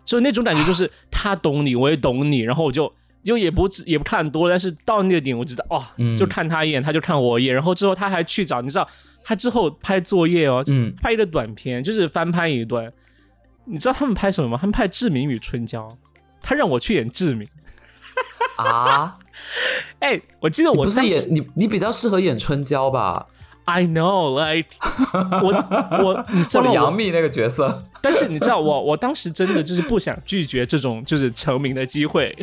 [0.05, 5.83] 就那种感觉就是 他懂你，我也懂你，然后我就就也不也不看多，但是到那个点我知道哦，
[6.15, 8.87] 就看他一眼，他就看我一眼，然后之后他还去找你知道
[9.23, 12.91] 他之后拍作业哦，嗯，拍一个短片，就是翻拍一段，
[13.65, 14.57] 你知道他们拍什么吗？
[14.59, 15.87] 他们拍《志明与春娇》，
[16.41, 17.47] 他让我去演志明
[18.57, 19.17] 啊，
[19.99, 23.27] 哎，我记得我不是演你，你比较适合演春娇吧
[23.65, 24.69] ？I know, like
[25.43, 32.35] 我我 你知道杨幂那个角色，但是你知道我我当时真的就是不想拒绝这种就是成名的机会，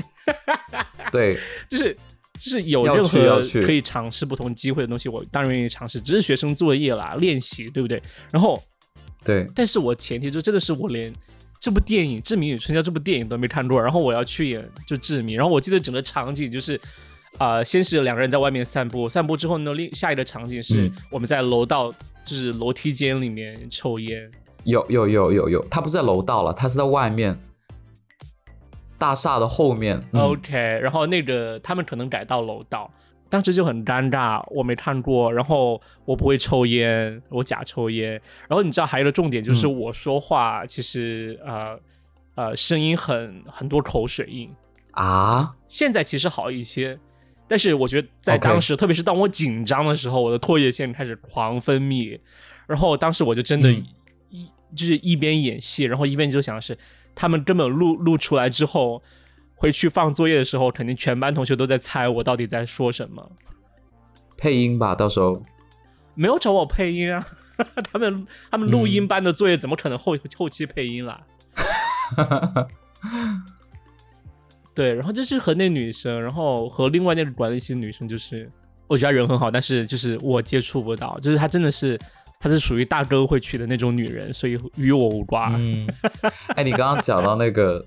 [1.11, 1.37] 对，
[1.69, 1.97] 就是
[2.39, 6.01] 就是有任何可以尝试不同机会的东西，我当然愿意尝试。
[6.01, 8.01] 只是学生作业啦，练习，对不对？
[8.31, 8.63] 然后
[9.25, 11.13] 对，但是我前提就真的是我连
[11.61, 16.81] 这部电影《志明与春娇》这部电影都没看过，然后我要去演就志明，然后我记得整个场景就是。
[17.37, 21.93] 啊，先是两个人在外面散步，散步之后呢，另下一个场景是我们在楼道，
[22.25, 24.29] 就是楼梯间里面抽烟。
[24.65, 27.39] 有有有有有，他不是在楼道了，他是在外面
[28.97, 30.03] 大厦的后面。
[30.15, 32.91] OK，然后那个他们可能改到楼道，
[33.29, 38.13] 当时就很尴尬，我没看过，然后我不会抽烟，我假抽烟。
[38.49, 41.79] 然后你知道还有一个重点就是我说话其实呃
[42.35, 44.51] 呃声音很很多口水音
[44.93, 46.99] 啊，现在其实好一些。
[47.51, 52.21] 但是我觉得在当时，特别是当我紧张的时候，我的唾液腺开始狂分泌，
[52.67, 53.73] 然后当时我就真的，
[54.29, 56.77] 一就是一边演戏，然后一边就想的是，
[57.15, 59.03] 他们根本录录出来之后，
[59.59, 63.31] 回去放作业的时候，肯定全班同学都在猜我到底在说什么。
[64.37, 65.43] 配音吧，到时候
[66.15, 67.27] 没有找我配音啊，
[67.93, 71.21] 他们他们录音班的作业怎么可能后后期配音啦？
[74.75, 78.49] 对，然后就是和那女生，然后和另外那个管理系女生，就是
[78.87, 81.99] 我觉得人很好，但是就是我接触不到，就是她真的是，
[82.39, 85.53] 她是属于大哥会娶的那种女人，所以与我无关。
[85.59, 85.89] 嗯，
[86.55, 87.85] 哎，你刚刚讲到那个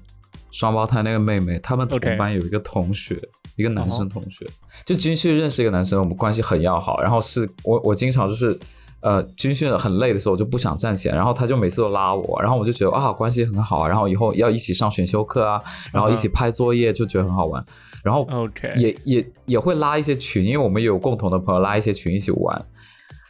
[0.51, 3.17] 双胞胎那个妹妹，他们同班有一个同学，
[3.55, 4.45] 一个男生同学，
[4.85, 8.57] 就军训认识一个男生，我们关系很要好，然后是我我经常就是。
[9.03, 15.59] 呃，军训很累的时候，我就不想站起来，然后他就每次都拉我，然后我就觉得啊，关系很好啊，然后以后要一起上选修课啊，
[15.91, 17.65] 然后一起拍作业，就觉得很好玩，
[18.03, 18.27] 然后
[18.75, 22.65] 也也也会拉一些群，因为我们有共同的朋友，拉一些群一起玩，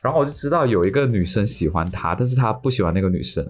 [0.04, 3.50] 然后我就知道有一个女生喜欢他，但是他不喜欢那个女生，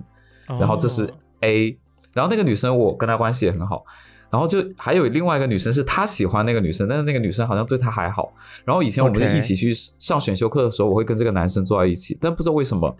[0.59, 1.75] 然后这是 A，
[2.13, 3.83] 然后那个女生我跟她关系也很好。
[4.29, 8.33] 然后就还有另外一个女生，是她喜欢那个女生，但是那个女生好像对她还好。
[8.63, 12.95] 然后以前我们就一起去上选修课的时候，我会跟这个男生坐在一起，但不知道为什么，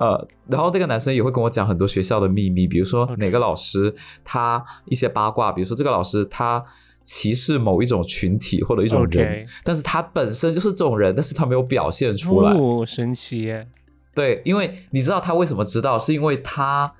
[0.00, 3.94] 呃，然后那个男生也会跟我讲很多学校的秘密，比如说哪个老师
[4.24, 6.64] 他一些八卦，比如说这个老师他
[7.04, 12.50] 歧视某一种群体或者一种人，但是他本身就是这种人，但是他没有表现出来。
[12.52, 13.68] 哦，神奇耶！
[14.14, 16.94] 对，因为你知道他为什么知道，是因为他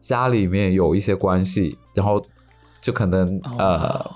[0.00, 2.24] 家里面有一些关系，然后。
[2.78, 4.08] 就可能呃，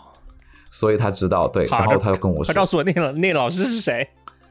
[0.71, 4.09] 所以他知道对，然后他就跟我说，他告诉我那老那老师是谁，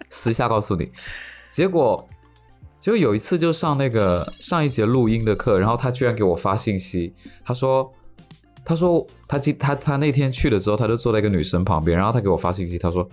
[0.10, 0.92] 私下告诉你。
[1.50, 2.06] 结果
[2.82, 7.14] 就有一次就上那个上一节录音的课，然后他居然给我发信息，
[7.46, 7.90] 他说
[8.66, 13.08] 他说他今他他那天去了之后，他就坐在一个女生旁边，然后他给我发信息，他说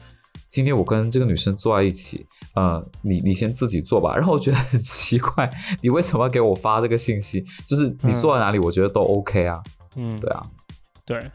[0.48, 2.26] 今天我跟这个女生坐在一起，
[2.56, 4.16] 呃，你你先自己做吧。
[4.16, 5.48] 然后我觉得很奇怪，
[5.82, 7.44] 你为什么要给我发这个信息？
[7.64, 9.62] 就是你坐在哪里，我觉得都 OK 啊。
[9.94, 10.42] 嗯，对啊。
[11.04, 11.30] 对，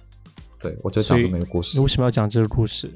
[0.59, 1.77] 对，我就讲这么一个故事。
[1.77, 2.91] 你为什么要讲这个故事？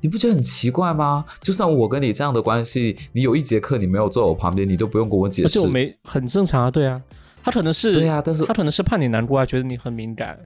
[0.00, 1.24] 你不觉得很奇怪吗？
[1.40, 5.46] 就算我跟你这样的关系，你有一节课你没有坐我旁边，你都不用跟我解释。
[5.46, 7.02] 而且我没很正常啊，对啊，
[7.42, 10.38] 他可能是对啊，但是他可能是怕你难过啊，觉得你很敏感，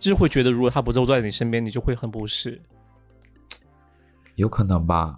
[0.00, 2.60] 就是会觉得如果他不坐在你身边，你就会很不适。
[4.34, 5.16] 有可能吧，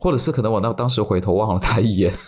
[0.00, 2.10] 或者是可能我那当时回头望了他一眼。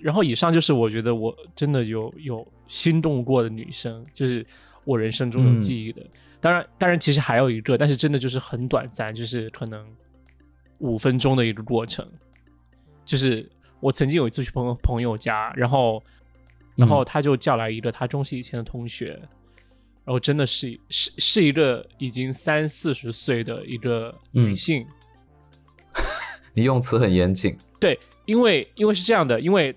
[0.00, 4.44] 然后以上就是我觉得我真的有有心动过的女生，就是
[4.84, 6.00] 我人生中有记忆的。
[6.40, 9.84] 当然，当然其实还有一个，但是真的就是很短暂，就是可能
[10.78, 12.08] 五分钟的一个过程。
[13.04, 13.46] 就是
[13.80, 16.02] 我曾经有一次去朋友朋友家，然后
[16.74, 19.20] 然后他就叫来一个他中戏以前的同学，
[20.06, 24.86] 然后真的是是是一个已经三四十岁的一个女性。
[26.54, 27.58] 你用词很严谨。
[27.78, 29.76] 对，因为因为是这样的，因为。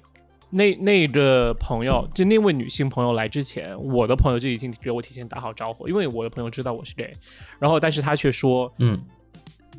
[0.52, 7.12] 那那个朋友，就那位女性朋友来之前，我的朋友就已经给我提前打好招呼，因为我的朋友知道我是 gay，
[7.60, 9.00] 然后但是他却说，嗯，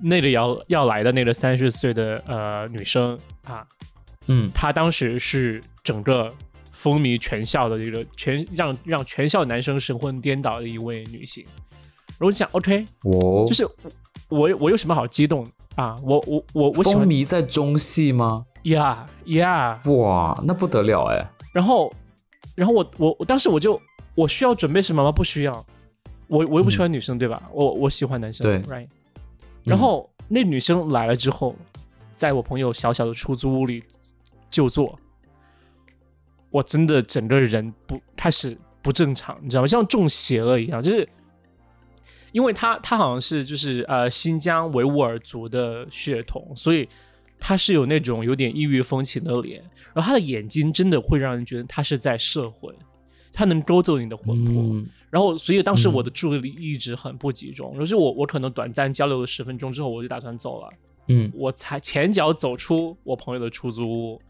[0.01, 3.67] 那个要要来的那个三十岁的呃女生啊，
[4.29, 6.33] 嗯，她当时是整个
[6.81, 11.45] 风靡全校的一个全让让全校男生神魂颠倒的一位女性，
[12.07, 13.69] 然后我就想，OK，我就是
[14.31, 15.95] 我我有什么好激动啊？
[16.03, 18.47] 我我我我风靡在中戏吗？
[18.63, 19.79] 呀呀！
[19.85, 21.31] 哇，那不得了哎！
[21.53, 21.93] 然后，
[22.55, 23.79] 然后我我我当时我就
[24.15, 25.13] 我需要准备什么吗？
[25.13, 25.53] 不需要，
[26.29, 27.43] 我我又不喜欢女生，对吧？
[27.53, 28.89] 我我喜欢男生，对，right。
[29.65, 31.55] 然后那女生来了之后，
[32.15, 33.85] 在我朋友小小的出租屋里
[34.51, 34.99] 就坐，
[36.51, 39.67] 我真的整个人不开始不正常，你知道吗？
[39.67, 41.09] 像中邪了一样，就是
[42.33, 46.89] 因为他他好像是就是呃新疆维吾尔族的血统，所以
[47.39, 49.63] 他是有那种有点异域风情的脸，
[49.95, 52.75] 然后他的眼睛真的会让人觉得他是在摄魂，
[53.33, 54.85] 他能勾走你的魂魄。
[55.11, 60.69] 然后，所以当时我的注意力一直很不集中，然后就是我我可能短暂交流了十分钟之后，我就打算走了。
[61.09, 64.21] 嗯，我才前脚走出我朋友的出租屋，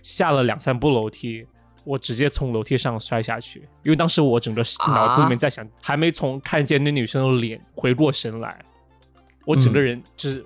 [0.00, 1.44] 下了两三步楼梯，
[1.84, 3.60] 我直接从楼梯上摔下去。
[3.82, 8.64] 因为当时我整个脑子里面在想，还没从看见那女生的脸回过神来，
[9.44, 10.44] 我整个人就是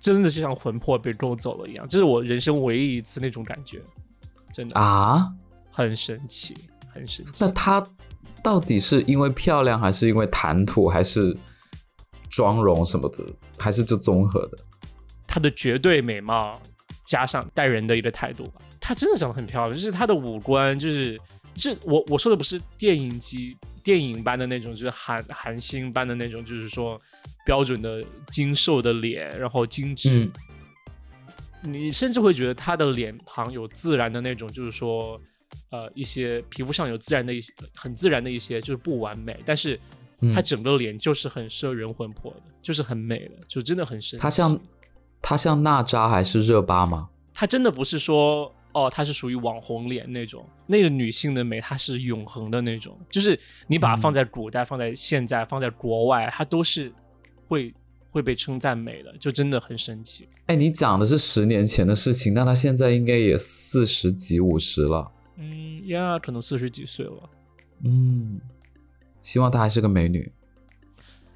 [0.00, 3.80] 真的就像魂魄被勾走了一样，这是我人生唯一一次那种感觉，
[4.52, 5.32] 真的啊，
[5.70, 6.56] 很神奇，
[6.92, 7.32] 很神奇。
[7.40, 7.84] 那她。
[8.42, 11.38] 到底是因为漂亮，还是因为谈吐，还是
[12.28, 13.18] 妆容什么的，
[13.56, 14.58] 还是就综合的？
[15.28, 16.60] 她的绝对美貌
[17.06, 21.18] 加上待人的一个态度吧，她真的长得很漂亮，就是她的五官，就是
[21.54, 27.00] 这我我说的不是电影级电影般的那种，就是韩韩星般的那种，就是说
[27.46, 30.28] 标准的精瘦的脸，然后精致。
[31.62, 35.18] 你甚至会觉得她的脸庞有自然的那种，就是说。
[35.68, 39.78] 呃，一些皮肤上有自然的一些很自然的一些，就是不完美，但是
[40.34, 44.22] 她整个脸就是很摄人魂魄的，就是很美的，就真的很神奇。
[44.22, 44.60] 他像
[45.22, 47.08] 她像娜扎还是热巴吗？
[47.32, 56.92] 她真的不是说哦，她是属于网红脸那种，那个女性的美，她是永恒的那种，就是你把它放在古代、放在现在、放在国外，它都是
[57.48, 57.72] 会
[58.10, 60.28] 会被称赞美的，就真的很神奇。
[60.46, 65.10] 哎，你讲的是十年前的事情，那她现在应该也四十几、五十了。
[65.36, 67.30] 嗯呀，可能四十几岁了。
[67.84, 68.40] 嗯，
[69.22, 70.30] 希望她还是个美女。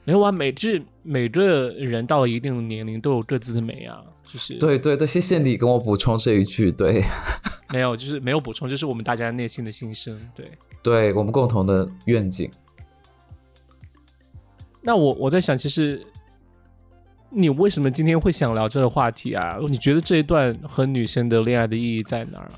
[0.06, 6.70] 没有啊，每就是每个人到了一定的年龄都有各自的美啊，就是对对对，谢谢你跟我补充这一句。
[6.70, 7.02] 对，
[7.74, 10.16] 没有，就是没有补充，就是我们大家内心的心声。
[10.32, 10.46] 对，
[10.80, 12.48] 对我们共同的愿景。
[14.80, 16.00] 那我我在想，其实
[17.28, 19.58] 你为什么今天会想聊这个话题啊？
[19.68, 22.54] 你觉得这一段和女生的恋爱的意义在哪儿啊？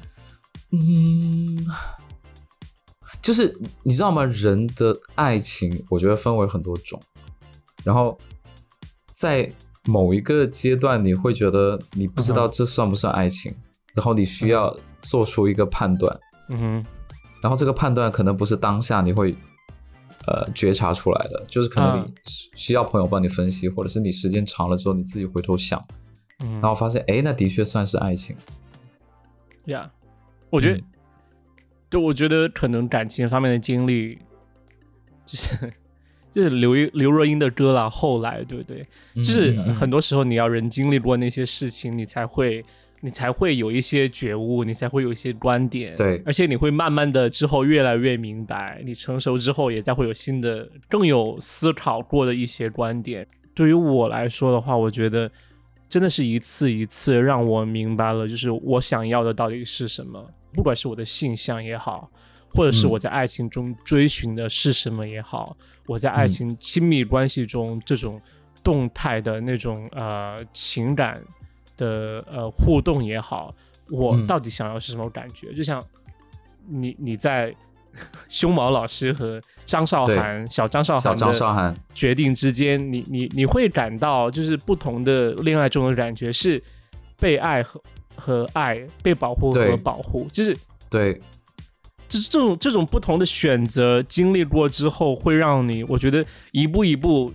[0.73, 1.67] 嗯，
[3.23, 4.23] 就是你知道吗？
[4.25, 7.01] 人的爱情，我觉得分为很多种。
[7.85, 8.19] 然后
[9.15, 9.51] 在
[9.87, 13.55] 某一个阶段，你会觉得你不知道这算不算爱情，
[13.95, 16.21] 然后你需要做出一个判断。
[16.49, 16.87] 嗯哼。
[17.41, 19.35] 然后这个判断可能不是当下你会
[20.27, 22.13] 呃觉察出来的，就是可能你
[22.57, 25.83] 需要朋友帮你分析，或者是你时间长了之后你自己回头想，
[26.39, 28.37] 然后发现哎，那的确算是爱情。
[29.67, 29.91] 呀。
[30.51, 30.83] 我觉得，
[31.91, 34.19] 就我觉得可能感情方面的经历，
[35.27, 35.71] 就是
[36.39, 37.91] 就是刘刘若英的歌啦。
[37.91, 38.87] 后来，对不对？
[39.17, 42.65] 就是很多时候你要人经历过那些事情，你才会
[43.01, 45.97] 你才会有一些觉悟，你才会有一些观点。
[45.97, 53.27] 对，而且你会慢慢的之后越来越明白，你成熟之后也再会有新的、更有思考过的一些观点。
[53.53, 55.29] 对于我来说的话，我觉得
[55.89, 60.31] 真的是一次一次让我明白了，就是我想要的到底是什么。
[60.53, 62.11] 不管是我的性向也好，
[62.51, 68.21] 或者是我在爱情中追寻的是什么也好，我在爱情亲密关系中这种
[68.63, 71.15] 动态的那种呃情感
[71.77, 73.55] 的呃互动也好，
[73.91, 75.53] 我到底想要是什么感觉？
[75.55, 75.83] 就像
[76.67, 77.55] 你你在
[78.29, 81.75] 胸毛老师和张韶涵小张韶涵张韶涵。
[81.95, 86.63] 决定之间，你你你会感到就是不同的恋爱中的感觉是
[87.19, 87.83] 被爱和。
[88.21, 90.57] 和爱被保护和保护，就是
[90.91, 91.23] 对，
[92.09, 97.33] 就是这种这种不同的选择经历过之后，会让你我觉得一步一步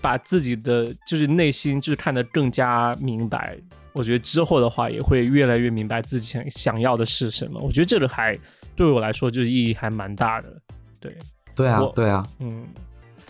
[0.00, 3.56] 把自己的就是内心就是看得更加明白。
[3.94, 7.60] 我觉得之后的话也会越来越明白自己想想要的是什么。
[7.60, 8.38] 我觉得这个还
[8.74, 10.60] 对我来说就是意义还蛮大的。
[10.98, 11.16] 对，
[11.54, 12.66] 对啊，对啊，嗯。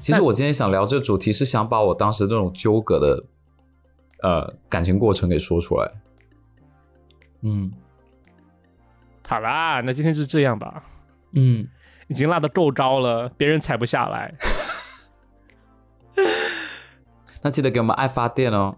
[0.01, 3.25] 其实我今天想聊这个主题，是想把我当时那种纠葛的
[4.23, 5.93] 呃感情过程给说出来。
[7.43, 7.73] 嗯，
[9.29, 10.83] 好啦，那今天就这样吧。
[11.35, 11.67] 嗯，
[12.09, 14.35] 已经拉的够高了，别人踩不下来。
[17.43, 18.77] 那记得给我们爱发电哦。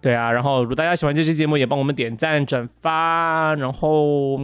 [0.00, 4.40] 对啊，然后如果大家喜欢这期节目，也帮我们点赞、转发，然后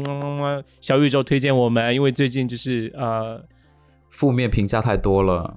[0.83, 3.43] 小宇宙推荐我们，因为最近就是呃，
[4.11, 5.57] 负面评价太多了。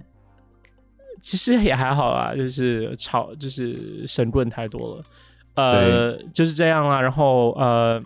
[1.21, 5.03] 其实也还好啊，就是吵，就是神棍太多了。
[5.55, 7.01] 呃，就是这样啦。
[7.01, 8.01] 然后呃，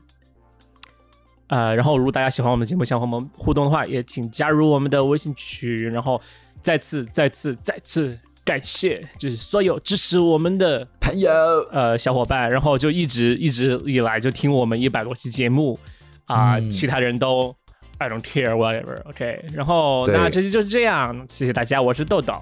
[1.48, 5.92] 呃，然后如果大家喜欢我们的节目，想和我们互动的话，也请加入我们的微信群。
[5.92, 6.20] 然后
[6.62, 11.32] 再次、再次、再次感谢，就是所有支持我们的朋友、
[11.72, 15.78] 呃小伙伴，然后就一直一直以来就听我们一百多期节目
[16.26, 17.56] 啊，其他人都
[18.00, 19.46] I don't care whatever，OK。
[19.54, 22.34] 然后那这期就是这样，谢谢大家，我是豆豆，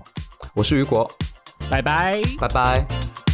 [0.54, 1.12] 我是雨果，
[1.70, 3.31] 拜拜，拜拜。